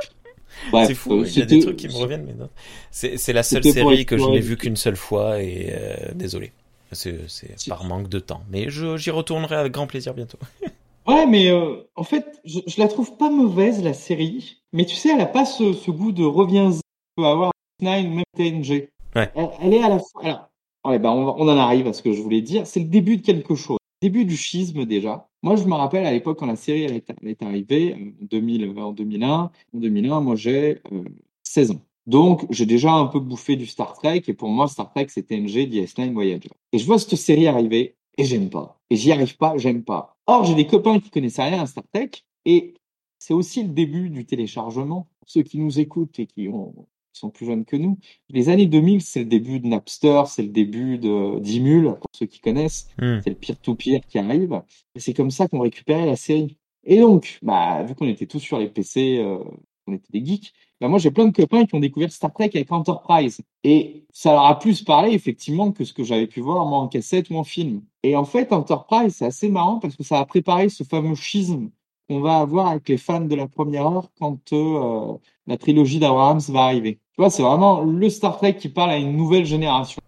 [0.72, 2.50] Bref, c'est fou, euh, il y a des trucs qui me reviennent, mais non.
[2.90, 6.52] C'est, c'est la seule série que je n'ai vue qu'une seule fois et euh, désolé.
[6.94, 8.42] C'est, c'est par manque de temps.
[8.50, 10.40] Mais j'y retournerai avec grand plaisir bientôt.
[11.06, 14.58] Ouais, mais euh, en fait, je, je la trouve pas mauvaise, la série.
[14.74, 16.82] Mais tu sais, elle a pas ce, ce goût de reviens-y
[17.24, 18.90] avoir Nine, même TNG.
[19.18, 20.50] Elle, est à la fois.
[20.86, 22.66] Ouais, bah, on, en arrive à ce que je voulais dire.
[22.66, 23.78] C'est le début de quelque chose.
[24.02, 25.28] Début du schisme déjà.
[25.42, 28.64] Moi, je me rappelle à l'époque quand la série elle est, arrivée, euh, en 2000,
[28.64, 29.30] euh, en 2001.
[29.34, 31.04] En 2001, moi j'ai euh,
[31.44, 31.82] 16 ans.
[32.06, 35.24] Donc, j'ai déjà un peu bouffé du Star Trek, et pour moi, Star Trek, c'est
[35.24, 36.50] TNG, DS9, Voyager.
[36.72, 38.80] Et je vois cette série arriver, et j'aime pas.
[38.90, 40.16] Et j'y arrive pas, j'aime pas.
[40.26, 42.12] Or, j'ai des copains qui connaissaient rien à Star Trek,
[42.46, 42.76] et
[43.20, 45.08] c'est aussi le début du téléchargement.
[45.26, 46.74] Ceux qui nous écoutent et qui ont,
[47.18, 47.98] sont plus jeunes que nous.
[48.30, 52.26] Les années 2000, c'est le début de Napster, c'est le début de d'Imul, pour ceux
[52.26, 52.90] qui connaissent.
[53.00, 53.20] Hmm.
[53.24, 54.62] C'est le peer-to-peer qui arrive.
[54.96, 56.58] Et c'est comme ça qu'on récupérait la série.
[56.84, 59.40] Et donc, bah, vu qu'on était tous sur les PC, euh,
[59.88, 62.52] on était des geeks, bah moi j'ai plein de copains qui ont découvert Star Trek
[62.54, 63.42] avec Enterprise.
[63.64, 66.88] Et ça leur a plus parlé effectivement que ce que j'avais pu voir moi en
[66.88, 67.82] cassette ou en film.
[68.04, 71.72] Et en fait, Enterprise, c'est assez marrant parce que ça a préparé ce fameux schisme
[72.08, 76.42] qu'on va avoir avec les fans de la première heure quand euh, la trilogie d'Abrahams
[76.50, 77.00] va arriver.
[77.14, 80.02] Tu vois, c'est vraiment le Star Trek qui parle à une nouvelle génération.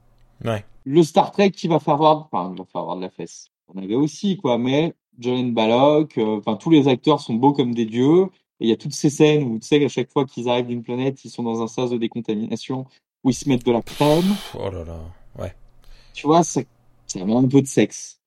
[0.43, 0.63] Ouais.
[0.85, 3.49] Le Star Trek qui va faire voir, enfin, va faire voir de la fesse.
[3.67, 7.73] On avait aussi, quoi, mais Jolene Ballock, euh, enfin, tous les acteurs sont beaux comme
[7.73, 8.27] des dieux.
[8.59, 10.67] Et il y a toutes ces scènes où, tu sais, à chaque fois qu'ils arrivent
[10.67, 12.85] d'une planète, ils sont dans un sas de décontamination,
[13.23, 14.35] où ils se mettent de la crème.
[14.55, 14.99] Oh là là,
[15.37, 15.53] ouais.
[16.13, 16.61] Tu vois, ça,
[17.07, 18.19] ça va un peu de sexe.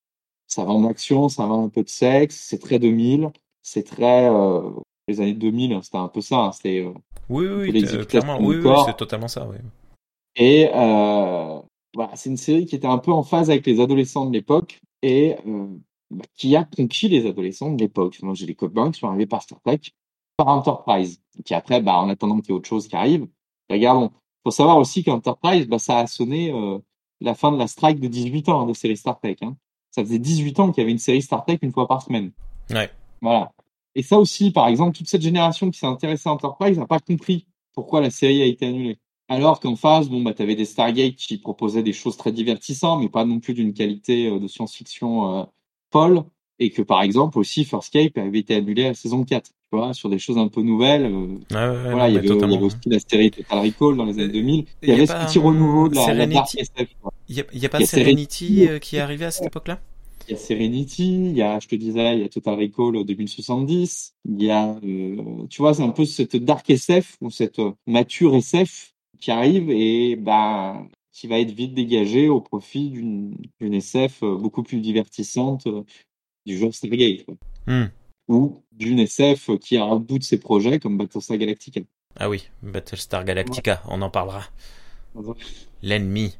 [0.47, 2.35] Ça va en action, ça va un peu de sexe.
[2.47, 3.31] C'est très 2000.
[3.63, 4.69] C'est très, euh,
[5.07, 6.37] les années 2000, c'était un peu ça.
[6.37, 6.93] hein, C'était, euh,
[7.29, 9.57] Oui, oui, oui, clairement, oui, c'est totalement ça, oui.
[10.35, 11.59] Et euh,
[11.95, 14.79] voilà, c'est une série qui était un peu en phase avec les adolescents de l'époque
[15.01, 15.67] et euh,
[16.11, 18.17] bah, qui a conquis les adolescents de l'époque.
[18.21, 19.79] Moi, j'ai des copains qui sont arrivés par Star Trek,
[20.37, 23.27] par Enterprise, qui après, bah, en attendant qu'il y ait autre chose qui arrive,
[23.69, 24.11] regardons.
[24.43, 26.77] Faut savoir aussi qu'Enterprise, bah, ça a sonné euh,
[27.21, 29.37] la fin de la strike de 18 ans hein, des séries Star Trek.
[29.41, 29.55] Hein.
[29.91, 32.31] Ça faisait 18 ans qu'il y avait une série Star Trek une fois par semaine.
[32.71, 32.89] Ouais.
[33.23, 33.51] Voilà.
[33.95, 36.99] Et ça aussi, par exemple, toute cette génération qui s'est intéressée à Enterprise n'a pas
[36.99, 38.97] compris pourquoi la série a été annulée.
[39.29, 43.09] Alors qu'en face, bon, bah, t'avais des Stargate qui proposaient des choses très divertissantes, mais
[43.09, 45.43] pas non plus d'une qualité euh, de science-fiction euh,
[45.91, 46.23] folle.
[46.59, 49.45] Et que, par exemple, aussi, First Cape avait été annulé à la saison 4.
[49.49, 51.05] Tu vois, sur des choses un peu nouvelles.
[51.05, 52.55] euh, Ouais, ouais, ouais, voilà, non, il y, avait, il y totalement.
[52.57, 54.65] avait aussi la série Total Recall dans les années Euh, 2000.
[54.83, 56.89] Il y avait ce petit renouveau de la, Serenity SF.
[57.29, 58.79] Il y a, pas Il y a Serenity Serenity.
[58.81, 59.79] qui est arrivé à cette époque-là?
[60.27, 62.95] Il y a Serenity, il y a, je te disais, il y a Total Recall
[62.95, 64.15] euh, 2070.
[64.25, 67.71] Il y a, euh, tu vois, c'est un peu cette dark SF ou cette euh,
[67.87, 73.37] mature SF qui arrive et bah qui va être vite dégagée au profit d'une
[73.73, 75.83] SF euh, beaucoup plus divertissante euh,
[76.45, 77.35] du genre Stargate quoi.
[77.67, 77.89] Hmm.
[78.27, 81.81] ou d'une SF qui a un bout de ses projets comme Battlestar Galactica.
[82.17, 84.43] Ah oui, Battlestar Galactica, on en parlera.
[85.81, 86.35] L'ennemi.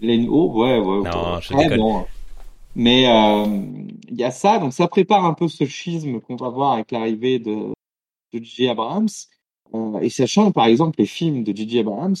[0.00, 1.10] L'NO, ouais, ouais.
[1.10, 1.40] Non, ouais.
[1.42, 2.06] je bon.
[2.74, 3.46] Mais euh,
[4.08, 6.92] il y a ça, donc ça prépare un peu ce schisme qu'on va voir avec
[6.92, 7.72] l'arrivée de,
[8.32, 8.68] de J.J.
[8.68, 9.08] Abrams.
[9.74, 11.80] Euh, et sachant, par exemple, les films de J.J.
[11.80, 12.16] Abrams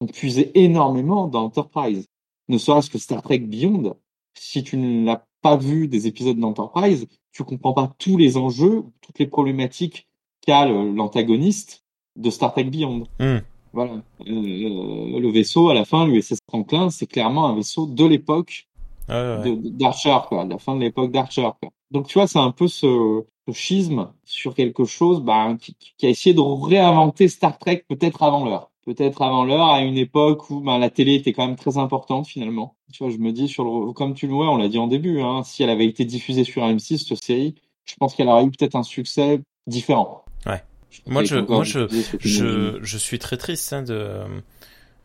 [0.00, 2.06] ont puisé énormément dans Enterprise.
[2.48, 3.96] Ne serait-ce que Star Trek Beyond,
[4.34, 8.84] si tu ne l'as pas vu des épisodes d'Enterprise, tu comprends pas tous les enjeux,
[9.00, 10.08] toutes les problématiques
[10.46, 11.84] qu'a l'antagoniste
[12.16, 13.06] de Star Trek Beyond.
[13.18, 13.38] Hmm.
[13.72, 14.02] Voilà.
[14.26, 18.68] Euh, le vaisseau, à la fin, l'USS Franklin, c'est clairement un vaisseau de l'époque
[19.08, 21.48] Ouais, d'Archer, quoi, de la fin de l'époque d'Archer.
[21.90, 26.06] Donc, tu vois, c'est un peu ce, ce schisme sur quelque chose bah, qui, qui
[26.06, 28.70] a essayé de réinventer Star Trek peut-être avant l'heure.
[28.84, 32.26] Peut-être avant l'heure, à une époque où bah, la télé était quand même très importante
[32.26, 32.74] finalement.
[32.92, 34.88] Tu vois, je me dis, sur le, comme tu le vois, on l'a dit en
[34.88, 38.44] début, hein, si elle avait été diffusée sur M6, cette série, je pense qu'elle aurait
[38.44, 40.24] eu peut-être un succès différent.
[40.46, 40.62] Ouais.
[41.06, 44.20] Moi, je, moi, je, je suis très triste hein, de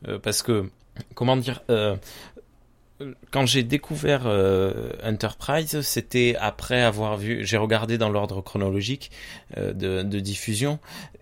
[0.07, 0.69] euh, parce que
[1.15, 1.95] comment dire euh,
[3.31, 9.11] quand j'ai découvert euh, Enterprise, c'était après avoir vu, j'ai regardé dans l'ordre chronologique
[9.57, 10.79] euh, de, de diffusion.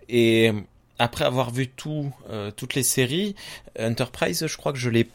[0.08, 0.52] Et
[0.98, 3.34] après avoir vu tout, euh, toutes les séries,
[3.78, 5.06] Enterprise, je crois que je l'ai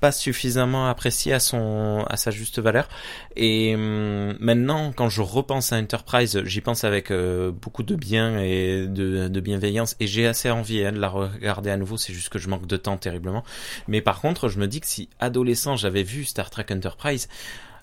[0.00, 2.88] pas suffisamment apprécié à son à sa juste valeur.
[3.36, 8.38] Et hum, maintenant quand je repense à Enterprise j'y pense avec euh, beaucoup de bien
[8.40, 11.96] et de, bienveillance et j'ai assez envie hein, de la regarder à nouveau.
[11.96, 13.44] C'est juste que je manque de temps terriblement.
[13.86, 17.28] Mais par contre je me dis que si adolescent j'avais vu Star Trek Enterprise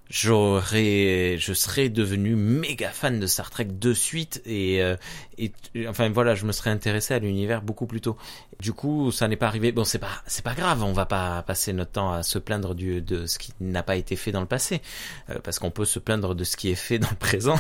[0.10, 4.96] j'aurais je serais devenu méga fan de Star Trek de suite et, euh,
[5.38, 5.52] et
[5.88, 8.16] enfin voilà je me serais intéressé à l'univers beaucoup plus tôt
[8.60, 11.42] du coup ça n'est pas arrivé bon c'est pas c'est pas grave on va pas
[11.42, 14.42] passer notre temps à se plaindre du de ce qui n'a pas été fait dans
[14.42, 14.82] le passé
[15.30, 17.58] euh, parce qu'on peut se plaindre de ce qui est fait dans le présent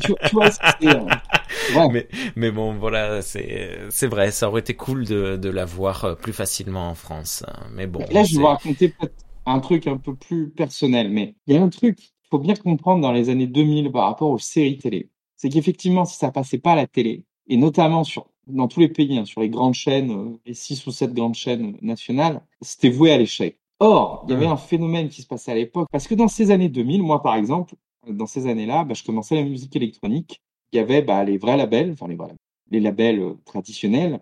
[0.00, 0.50] tu, tu vois,
[0.84, 0.94] euh,
[1.74, 1.88] ouais.
[1.90, 6.04] mais mais bon voilà c'est c'est vrai ça aurait été cool de de la voir
[6.04, 7.66] euh, plus facilement en France hein.
[7.72, 9.12] mais bon Là, je vais vous raconter peut-être
[9.46, 12.54] un truc un peu plus personnel, mais il y a un truc qu'il faut bien
[12.54, 15.10] comprendre dans les années 2000 par rapport aux séries télé.
[15.36, 18.88] C'est qu'effectivement, si ça passait pas à la télé, et notamment sur, dans tous les
[18.88, 22.90] pays, hein, sur les grandes chaînes, euh, les six ou sept grandes chaînes nationales, c'était
[22.90, 23.58] voué à l'échec.
[23.80, 26.50] Or, il y avait un phénomène qui se passait à l'époque, parce que dans ces
[26.50, 27.74] années 2000, moi par exemple,
[28.06, 30.42] dans ces années-là, bah, je commençais la musique électronique.
[30.72, 32.38] Il y avait bah, les vrais labels, enfin les vrais labels,
[32.70, 34.20] les labels euh, traditionnels,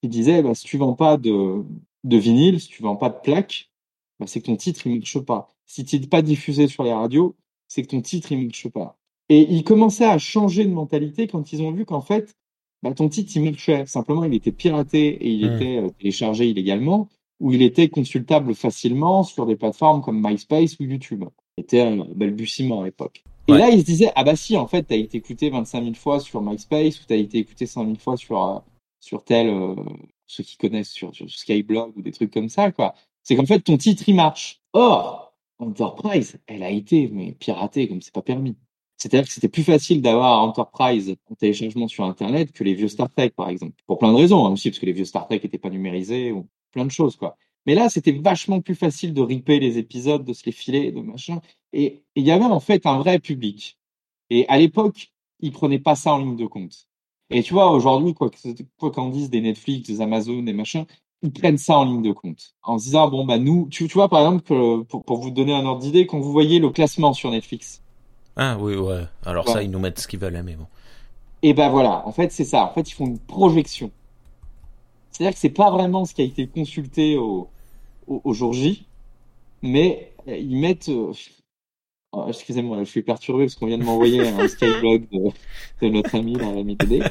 [0.00, 1.64] qui disait bah, si tu vends pas de,
[2.04, 3.70] de vinyle, si tu vends pas de plaques,
[4.20, 5.48] bah, c'est que ton titre il marche pas.
[5.66, 7.36] Si tu n'es pas diffusé sur les radios,
[7.68, 8.98] c'est que ton titre il marche pas.
[9.28, 12.34] Et ils commençaient à changer de mentalité quand ils ont vu qu'en fait,
[12.82, 13.86] bah, ton titre il marchait.
[13.86, 15.54] Simplement, il était piraté et il Hmm.
[15.54, 17.08] était euh, téléchargé illégalement
[17.40, 21.24] ou il était consultable facilement sur des plateformes comme MySpace ou YouTube.
[21.58, 23.24] C'était un balbutiement à l'époque.
[23.46, 25.94] Et là, ils se disaient, ah bah si, en fait, t'as été écouté 25 000
[25.94, 28.58] fois sur MySpace ou t'as été écouté 100 000 fois sur, euh,
[29.00, 29.74] sur tel, euh,
[30.26, 32.94] ceux qui connaissent sur, sur Skyblog ou des trucs comme ça, quoi.
[33.24, 34.60] C'est qu'en fait, ton titre, il marche.
[34.72, 37.08] Or, Enterprise, elle a été,
[37.38, 38.56] piratée comme c'est pas permis.
[38.96, 43.10] C'est-à-dire que c'était plus facile d'avoir Enterprise en téléchargement sur Internet que les vieux Star
[43.10, 43.74] Trek, par exemple.
[43.86, 46.32] Pour plein de raisons, hein, aussi, parce que les vieux Star Trek n'étaient pas numérisés
[46.32, 47.36] ou plein de choses, quoi.
[47.66, 51.00] Mais là, c'était vachement plus facile de ripper les épisodes, de se les filer, de
[51.00, 51.40] machin.
[51.72, 53.78] Et il y avait en fait un vrai public.
[54.30, 56.88] Et à l'époque, ils prenaient pas ça en ligne de compte.
[57.30, 60.84] Et tu vois, aujourd'hui, quoi que- quoi qu'en disent des Netflix, des Amazon, des machins,
[61.24, 62.54] ils prennent ça en ligne de compte.
[62.62, 65.30] En se disant, bon, bah, nous, tu, tu vois, par exemple, que, pour, pour vous
[65.30, 67.82] donner un ordre d'idée, quand vous voyez le classement sur Netflix,
[68.36, 69.06] Ah oui, ouais.
[69.24, 69.52] Alors Ouais.
[69.52, 70.66] ça, ils nous mettent ce qu'ils veulent, hein, mais bon.
[71.42, 72.64] et ben voilà, en fait, c'est ça.
[72.64, 73.92] En fait, ils font une projection.
[75.10, 77.52] C'est-à-dire que c'est pas vraiment ce qui a été consulté au,
[78.06, 78.90] au, au jour J,
[79.62, 80.90] mais euh, ils mettent.
[82.18, 85.30] Euh, oh, Excusez-moi, je suis perturbé parce qu'on vient de m'envoyer un skyblog de,
[85.86, 87.02] de notre ami dans la MTD.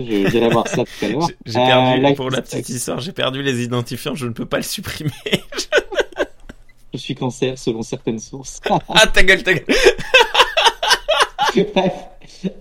[0.00, 1.28] Je dirai voir ça tout à l'heure.
[1.44, 4.46] J'ai Euh, perdu, là, pour la petite histoire, j'ai perdu les identifiants, je ne peux
[4.46, 5.10] pas le supprimer.
[6.94, 8.60] Je suis cancer selon certaines sources.
[8.70, 9.66] ah, ta gueule, ta gueule.
[11.74, 11.92] Bref.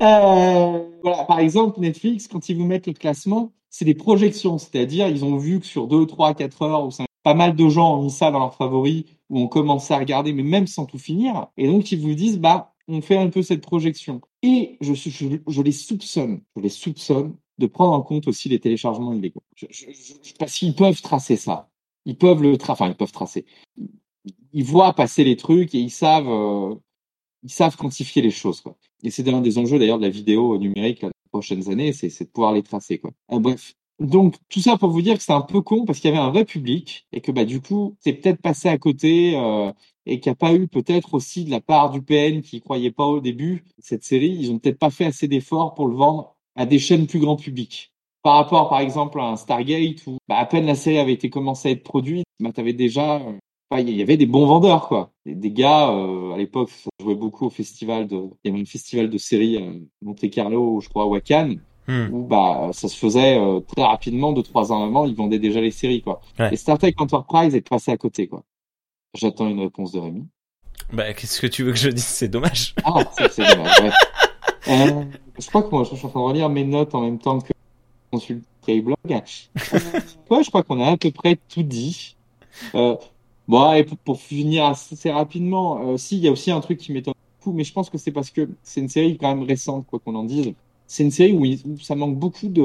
[0.01, 5.07] Euh, voilà, par exemple, Netflix, quand ils vous mettent le classement, c'est des projections, c'est-à-dire
[5.07, 7.97] ils ont vu que sur 2, 3, 4 heures, ou 5, pas mal de gens
[7.97, 10.99] ont mis ça dans leurs favoris, ou ont commencé à regarder, mais même sans tout
[10.99, 14.21] finir, et donc ils vous disent, bah, on fait un peu cette projection.
[14.43, 14.91] Et je,
[15.61, 19.41] les soupçonne, je les soupçonne de prendre en compte aussi les téléchargements illégaux.
[19.55, 19.65] Je,
[20.37, 21.67] parce qu'ils peuvent tracer ça.
[22.05, 23.47] Ils peuvent le tracer, enfin, ils peuvent tracer.
[24.53, 26.75] Ils voient passer les trucs et ils savent, euh,
[27.75, 28.61] quantifier les choses.
[29.01, 31.91] Et c'est l'un des enjeux d'ailleurs de la vidéo numérique là, dans les prochaines années,
[31.91, 33.01] c'est de pouvoir les tracer.
[33.31, 33.73] Euh, bref.
[33.99, 36.21] Donc tout ça pour vous dire que c'est un peu con parce qu'il y avait
[36.21, 39.71] un vrai public et que bah du coup c'est peut-être passé à côté euh,
[40.05, 42.91] et qu'il n'y a pas eu peut-être aussi de la part du PN qui croyait
[42.91, 46.35] pas au début cette série, ils ont peut-être pas fait assez d'efforts pour le vendre
[46.55, 47.93] à des chaînes plus grand public.
[48.21, 51.29] Par rapport par exemple à un Stargate où bah, à peine la série avait été
[51.29, 53.39] commencée à être produite, bah t'avais déjà euh,
[53.79, 55.11] il y avait des bons vendeurs, quoi.
[55.25, 58.65] Des, gars, euh, à l'époque, ça jouait beaucoup au festival de, il y avait un
[58.65, 59.71] festival de séries à
[60.01, 62.07] Monte Carlo, je crois, à Cannes, Hmm.
[62.11, 65.61] où, bah, ça se faisait euh, très rapidement, deux, trois ans avant, ils vendaient déjà
[65.61, 66.21] les séries, quoi.
[66.39, 66.53] Ouais.
[66.53, 68.43] Et Star Trek Enterprise est passé à côté, quoi.
[69.13, 70.25] J'attends une réponse de Rémi.
[70.91, 72.03] Bah, qu'est-ce que tu veux que je dise?
[72.03, 72.75] C'est dommage.
[72.83, 73.91] Ah, c'est, dommage, ouais.
[74.67, 75.03] Euh,
[75.37, 77.39] je crois que moi, je suis en train de relire mes notes en même temps
[77.39, 77.53] que
[78.11, 78.97] consulte Skyblog.
[79.11, 79.79] Euh,
[80.31, 82.15] ouais, je crois qu'on a à peu près tout dit.
[82.73, 82.95] Euh,
[83.47, 86.79] Bon, et pour, pour finir assez rapidement, euh, si, il y a aussi un truc
[86.79, 89.45] qui m'étonne beaucoup, mais je pense que c'est parce que c'est une série quand même
[89.45, 90.53] récente, quoi qu'on en dise.
[90.87, 92.61] C'est une série où, il, où, ça manque beaucoup de...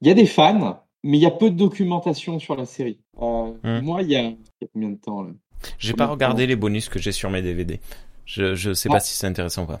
[0.00, 2.98] Il y a des fans, mais il y a peu de documentation sur la série.
[3.22, 3.80] Euh, Mm.
[3.82, 4.22] Moi, il y, a...
[4.22, 5.30] il y a combien de temps là?
[5.78, 7.80] J'ai pas regardé les bonus que j'ai sur mes DVD.
[8.24, 8.94] Je, je sais Ah.
[8.94, 9.80] pas si c'est intéressant ou pas.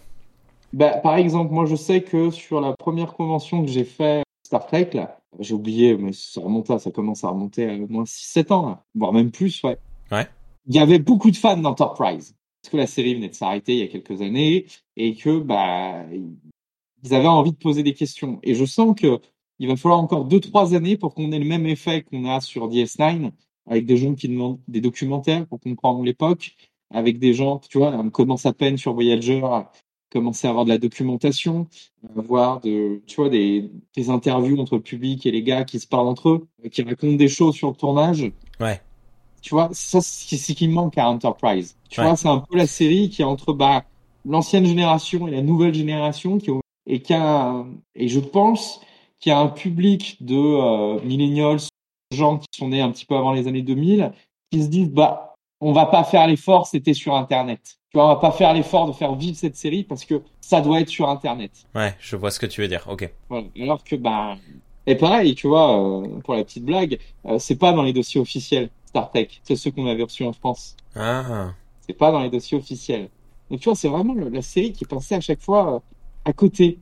[0.72, 4.66] bah, Par exemple, moi, je sais que sur la première convention que j'ai fait Star
[4.66, 8.04] Trek, là, j'ai oublié, mais ça remonte à, ça commence à remonter à au moins
[8.04, 9.76] 6-7 ans, là, voire même plus, ouais.
[10.10, 10.26] Ouais.
[10.66, 12.34] Il y avait beaucoup de fans d'Enterprise.
[12.62, 14.66] Parce que la série venait de s'arrêter il y a quelques années
[14.96, 16.04] et que, bah,
[17.04, 18.38] ils avaient envie de poser des questions.
[18.42, 19.20] Et je sens que
[19.60, 22.40] il va falloir encore deux, trois années pour qu'on ait le même effet qu'on a
[22.40, 23.32] sur DS9
[23.66, 26.54] avec des gens qui demandent des documentaires pour comprendre l'époque,
[26.90, 29.70] avec des gens, tu vois, on commence à peine sur Voyager à
[30.10, 31.66] commencer à avoir de la documentation,
[32.16, 35.86] avoir de, tu vois, des, des interviews entre le public et les gars qui se
[35.86, 38.30] parlent entre eux, qui racontent des choses sur le tournage.
[38.60, 38.80] Ouais.
[39.42, 41.76] Tu vois, ça, c'est ce qui manque à Enterprise.
[41.90, 42.06] Tu Ouais.
[42.06, 43.84] vois, c'est un peu la série qui est entre, bah,
[44.24, 47.02] l'ancienne génération et la nouvelle génération qui ont, et
[47.94, 48.80] et je pense
[49.20, 51.58] qu'il y a un public de euh, millennials,
[52.12, 54.12] gens qui sont nés un petit peu avant les années 2000,
[54.50, 57.60] qui se disent, bah, on va pas faire l'effort, c'était sur Internet.
[57.90, 60.60] Tu vois, on va pas faire l'effort de faire vivre cette série parce que ça
[60.60, 61.50] doit être sur Internet.
[61.74, 62.84] Ouais, je vois ce que tu veux dire.
[62.88, 63.10] Ok.
[63.28, 63.46] Voilà.
[63.60, 64.36] Alors que, bah,
[64.86, 68.20] et pareil, tu vois, euh, pour la petite blague, euh, c'est pas dans les dossiers
[68.20, 69.28] officiels Star Trek.
[69.42, 70.76] C'est ceux qu'on avait reçus en France.
[70.94, 71.50] Ah.
[71.80, 73.08] C'est pas dans les dossiers officiels.
[73.50, 75.78] Donc, tu vois, c'est vraiment le- la série qui est passée à chaque fois euh,
[76.28, 76.78] à côté.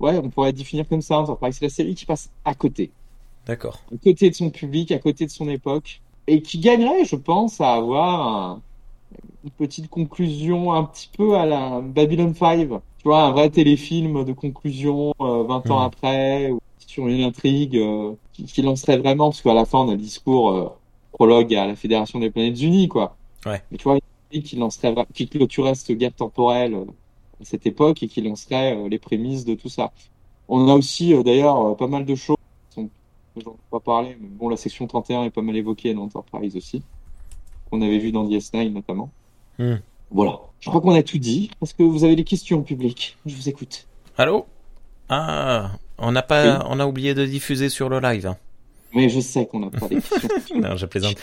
[0.00, 1.24] Ouais, on pourrait définir comme ça.
[1.52, 2.90] C'est la série qui passe à côté.
[3.46, 3.78] D'accord.
[3.92, 6.00] À côté de son public, à côté de son époque.
[6.26, 8.62] Et qui gagnerait, je pense, à avoir un-
[9.44, 12.68] une petite conclusion un petit peu à la Babylon 5.
[12.98, 15.86] Tu vois, un vrai téléfilm de conclusion euh, 20 ans Mhm.
[15.86, 16.50] après.
[16.50, 19.92] Ou, sur une intrigue euh, qui, qui lancerait vraiment, parce qu'à la fin, on a
[19.92, 20.68] le discours euh,
[21.12, 23.16] prologue à la Fédération des Planètes Unies, quoi.
[23.46, 23.62] Ouais.
[23.70, 26.84] Mais tu vois, une intrigue qui lancerait, qui clôturerait cette guerre temporelle euh,
[27.40, 29.92] à cette époque et qui lancerait euh, les prémices de tout ça.
[30.48, 32.36] On a aussi, euh, d'ailleurs, euh, pas mal de choses
[32.76, 36.82] dont pas parlé, mais bon, la section 31 est pas mal évoquée dans Enterprise aussi,
[37.68, 39.10] qu'on avait vu dans DS9 notamment.
[39.58, 39.76] Hmm.
[40.12, 40.38] Voilà.
[40.60, 41.50] Je crois qu'on a tout dit.
[41.60, 43.16] Est-ce que vous avez des questions, public?
[43.26, 43.88] Je vous écoute.
[44.16, 44.46] Allô?
[45.08, 48.36] Ah, on n'a pas, on a oublié de diffuser sur le live.
[48.94, 50.60] Mais je sais qu'on n'a pas questions.
[50.60, 51.16] non, je plaisante.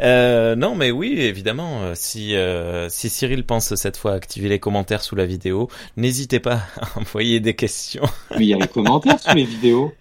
[0.00, 4.58] Euh, non, mais oui, évidemment, euh, si euh, si Cyril pense cette fois activer les
[4.58, 8.04] commentaires sous la vidéo, n'hésitez pas à envoyer des questions.
[8.30, 9.92] Mais il y a les commentaires sous les vidéos.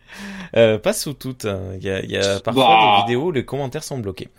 [0.56, 1.46] Euh, pas sous toutes.
[1.46, 1.60] hein.
[1.80, 2.96] Il y a, il y a parfois Bah.
[2.98, 4.30] des vidéos où les commentaires sont bloqués.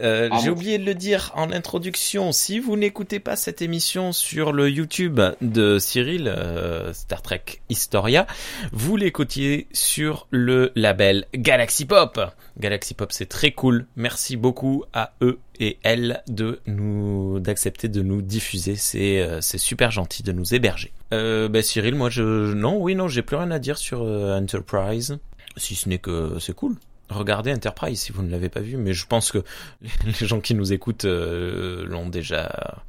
[0.00, 2.32] Euh, Ah J'ai bon oublié de le dire en introduction.
[2.32, 8.26] Si vous n'écoutez pas cette émission sur le YouTube de Cyril, euh, Star Trek Historia,
[8.72, 12.20] vous l'écoutiez sur le label Galaxy Pop.
[12.58, 13.86] Galaxy Pop, c'est très cool.
[13.96, 18.76] Merci beaucoup à eux et elles de nous d'accepter de nous diffuser.
[18.76, 20.92] C'est euh, super gentil de nous héberger.
[21.12, 24.38] Euh, bah, Cyril, moi je non, oui non, j'ai plus rien à dire sur euh,
[24.38, 25.18] Enterprise.
[25.56, 26.76] Si ce n'est que c'est cool.
[27.08, 29.42] Regardez Enterprise si vous ne l'avez pas vu, mais je pense que
[30.06, 32.82] les gens qui nous écoutent l'ont déjà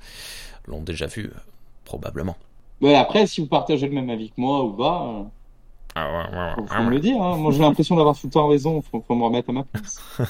[0.68, 1.32] l'ont déjà vu
[1.84, 2.38] probablement.
[2.82, 5.26] Ouais, après, si vous partagez le même avis que moi ou pas,
[5.96, 6.94] Ah ouais, ouais, faut, ouais, faut me ouais.
[6.96, 7.22] le dire.
[7.22, 7.38] Hein.
[7.38, 8.82] Moi, j'ai l'impression d'avoir tout le temps raison.
[8.82, 10.00] Faut, faut me remettre à ma place.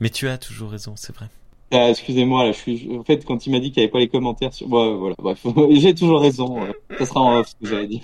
[0.00, 1.26] Mais tu as toujours raison, c'est vrai.
[1.74, 2.96] Euh, Excusez-moi, là, je suis.
[2.98, 4.70] En fait, quand il m'a dit qu'il n'y avait pas les commentaires sur.
[4.70, 5.44] Ouais, voilà, bref.
[5.70, 6.62] j'ai toujours raison.
[6.64, 8.02] euh, Ça sera en off ce que j'avais dit.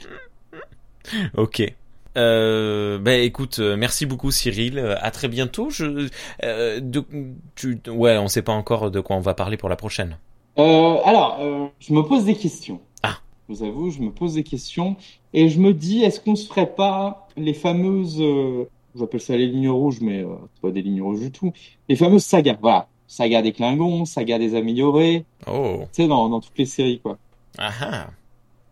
[1.37, 1.63] Ok.
[2.19, 4.79] Euh, ben écoute, euh, merci beaucoup Cyril.
[4.79, 5.71] Euh, À très bientôt.
[5.71, 6.09] Je,
[6.45, 7.05] euh, de,
[7.55, 10.19] tu, ouais, on sait pas encore de quoi on va parler pour la prochaine.
[10.59, 12.81] Euh, alors, euh, je me pose des questions.
[13.49, 14.97] Je vous avoue, je me pose des questions
[15.33, 18.65] et je me dis, est-ce qu'on se ferait pas les fameuses, euh,
[18.97, 21.53] j'appelle ça les lignes rouges, mais euh, c'est pas des lignes rouges du tout,
[21.89, 22.57] les fameuses sagas.
[22.61, 25.81] Voilà, saga des Klingons, saga des améliorés, Oh.
[25.93, 27.19] tu sais, dans, dans toutes les séries, quoi.
[27.59, 28.07] Ah ah.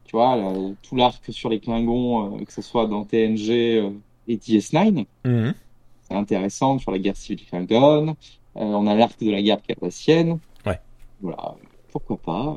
[0.04, 0.52] Tu vois, là,
[0.82, 3.90] tout l'arc sur les Klingons, euh, que ce soit dans TNG
[4.28, 5.54] et DS9, Mhm.
[6.02, 8.16] c'est intéressant sur la guerre civile Klingon.
[8.54, 10.38] On a l'arc de la guerre cardassienne.
[10.66, 10.78] Ouais.
[11.20, 11.54] Voilà,
[11.92, 12.56] pourquoi pas.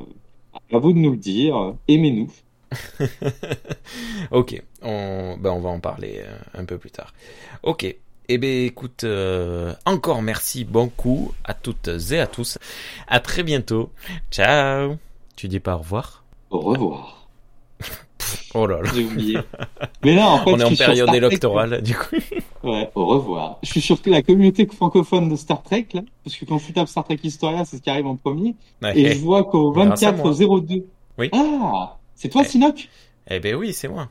[0.72, 1.74] À vous de nous le dire.
[1.88, 2.30] Aimez-nous.
[4.30, 7.14] ok, on, ben on va en parler euh, un peu plus tard.
[7.62, 7.84] Ok,
[8.28, 12.58] eh ben écoute, euh, encore merci beaucoup à toutes et à tous.
[13.06, 13.90] À très bientôt.
[14.30, 14.96] Ciao.
[15.36, 16.24] Tu dis pas au revoir?
[16.50, 17.28] Au revoir.
[18.54, 18.90] Oh là là.
[18.94, 19.38] J'ai oublié.
[20.02, 22.16] Mais là, en fait, On est en période électorale, du coup.
[22.64, 23.58] Ouais, au revoir.
[23.62, 26.00] Je suis sur la communauté francophone de Star Trek, là.
[26.24, 28.54] Parce que quand je tape Star Trek Historia, c'est ce qui arrive en premier.
[28.94, 30.84] Et je vois qu'au Grâce à 24-02.
[31.18, 31.28] Oui.
[31.32, 31.96] Ah!
[32.14, 32.48] C'est toi, Eh.
[32.48, 32.88] Sinoc?
[33.30, 34.08] Eh ben oui, c'est moi.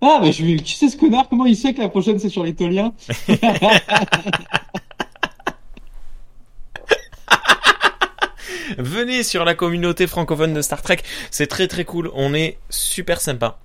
[0.00, 1.28] Ah, bah, je lui, qui c'est ce connard?
[1.28, 2.92] Comment il sait que la prochaine c'est sur les Toliens?
[8.78, 10.98] Venez sur la communauté francophone de Star Trek.
[11.30, 12.10] C'est très très cool.
[12.14, 13.58] On est super sympa.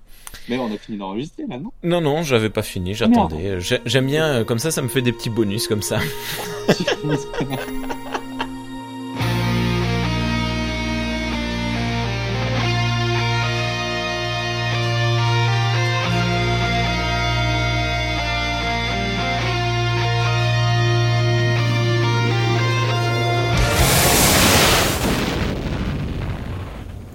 [0.48, 1.70] Mais on a fini d'enregistrer, là, non?
[1.82, 3.60] Non, non, j'avais pas fini, j'attendais.
[3.60, 5.98] J'ai- J'aime bien, euh, comme ça, ça me fait des petits bonus comme ça.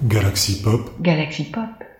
[0.04, 1.84] Galaxy Pop, Galaxy Pop.